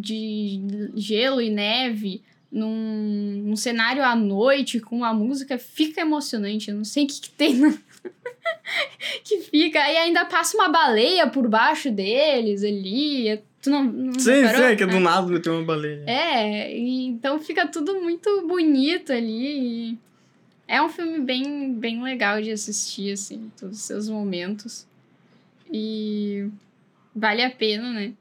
[0.00, 0.62] de
[0.96, 6.70] gelo e neve, num, num cenário à noite, com a música, fica emocionante.
[6.70, 7.76] Eu não sei o que, que tem na-
[9.22, 9.78] que fica.
[9.90, 13.38] E ainda passa uma baleia por baixo deles ali.
[13.60, 14.62] Tu não, não Sim, reparou?
[14.62, 16.04] sim, é que do nada tem uma baleia.
[16.06, 19.98] É, então fica tudo muito bonito ali.
[20.66, 24.86] É um filme bem, bem legal de assistir, assim, todos os seus momentos.
[25.70, 26.48] E
[27.14, 28.12] vale a pena, né?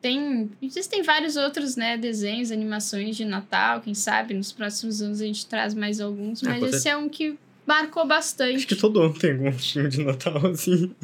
[0.00, 0.50] Tem.
[0.62, 5.46] Existem vários outros, né, desenhos, animações de Natal, quem sabe nos próximos anos a gente
[5.46, 8.56] traz mais alguns, É, mas com esse é um que marcou bastante.
[8.56, 10.94] Acho que todo ano tem algum filme de Natal assim.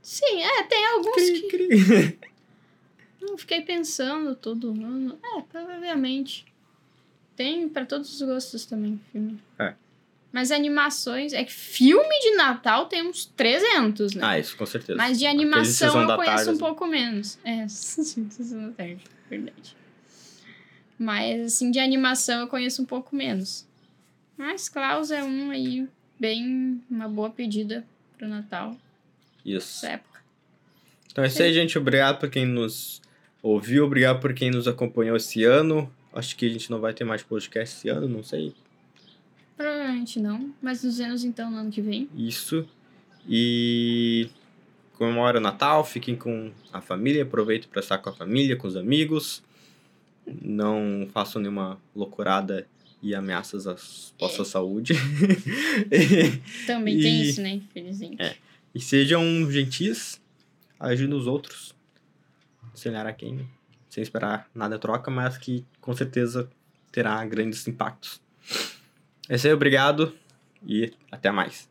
[0.00, 1.48] Sim, é, tem alguns Cri, que.
[1.48, 2.18] cri.
[3.22, 5.18] Não fiquei pensando todo ano.
[5.36, 6.44] É, provavelmente.
[7.36, 9.38] Tem pra todos os gostos também, filme.
[9.58, 9.74] É.
[10.32, 11.32] Mas animações.
[11.32, 14.22] É que filme de Natal tem uns 300, né?
[14.24, 14.96] Ah, isso com certeza.
[14.96, 16.58] Mas de animação eu conheço Tarde, um assim.
[16.58, 17.38] pouco menos.
[17.44, 19.76] É, Sessão da Tarde, verdade.
[20.98, 23.66] Mas, assim, de animação eu conheço um pouco menos.
[24.36, 25.86] Mas Klaus é um aí,
[26.18, 26.82] bem.
[26.90, 27.84] Uma boa pedida
[28.16, 28.76] pro Natal,
[29.44, 29.84] Isso.
[29.84, 30.22] essa época.
[31.10, 31.76] Então é isso aí, gente.
[31.76, 33.02] Obrigado por quem nos
[33.42, 35.92] ouviu, obrigado por quem nos acompanhou esse ano.
[36.12, 38.54] Acho que a gente não vai ter mais podcast esse ano, não sei.
[39.56, 42.08] Provavelmente não, mas nos anos então, no ano que vem.
[42.16, 42.66] Isso.
[43.28, 44.28] E
[44.94, 48.76] comemora o Natal, fiquem com a família, aproveitem para estar com a família, com os
[48.76, 49.42] amigos.
[50.40, 52.66] Não façam nenhuma loucurada
[53.02, 53.74] e ameaças à
[54.18, 54.94] vossa saúde.
[56.66, 57.50] Também tem E- isso, né?
[57.54, 58.22] Infelizmente.
[58.22, 58.36] É.
[58.74, 60.20] e sejam gentis,
[60.78, 61.74] ajudem os outros.
[62.74, 63.48] Sem olhar a quem,
[63.88, 66.50] sem esperar nada troca, mas que com certeza
[66.90, 68.20] terá grandes impactos.
[69.28, 70.16] É isso aí, obrigado
[70.66, 71.68] e até mais.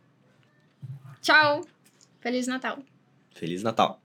[1.22, 1.62] Tchau!
[2.20, 2.80] Feliz Natal!
[3.34, 4.02] Feliz Natal!